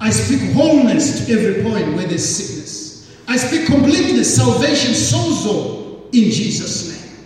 [0.00, 3.16] I speak wholeness to every point where there's sickness.
[3.28, 7.16] I speak completeness, salvation, sozo in Jesus' name.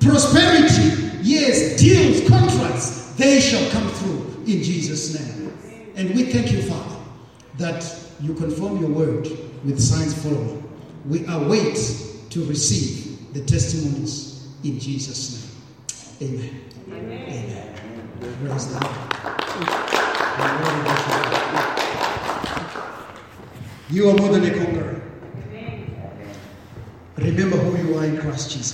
[0.00, 5.92] Prosperity, yes, deals, contracts, they shall come through in Jesus' name.
[5.96, 6.93] And we thank you, Father,
[7.58, 7.84] that
[8.20, 9.28] you confirm your word
[9.64, 10.62] with signs following.
[11.06, 11.76] We await
[12.30, 15.54] to receive the testimonies in Jesus'
[16.20, 16.30] name.
[16.30, 16.60] Amen.
[16.88, 17.74] Amen.
[18.40, 18.94] Praise the Lord.
[23.90, 25.02] You are more than a conqueror.
[27.16, 28.54] Remember who you are in Christ Jesus.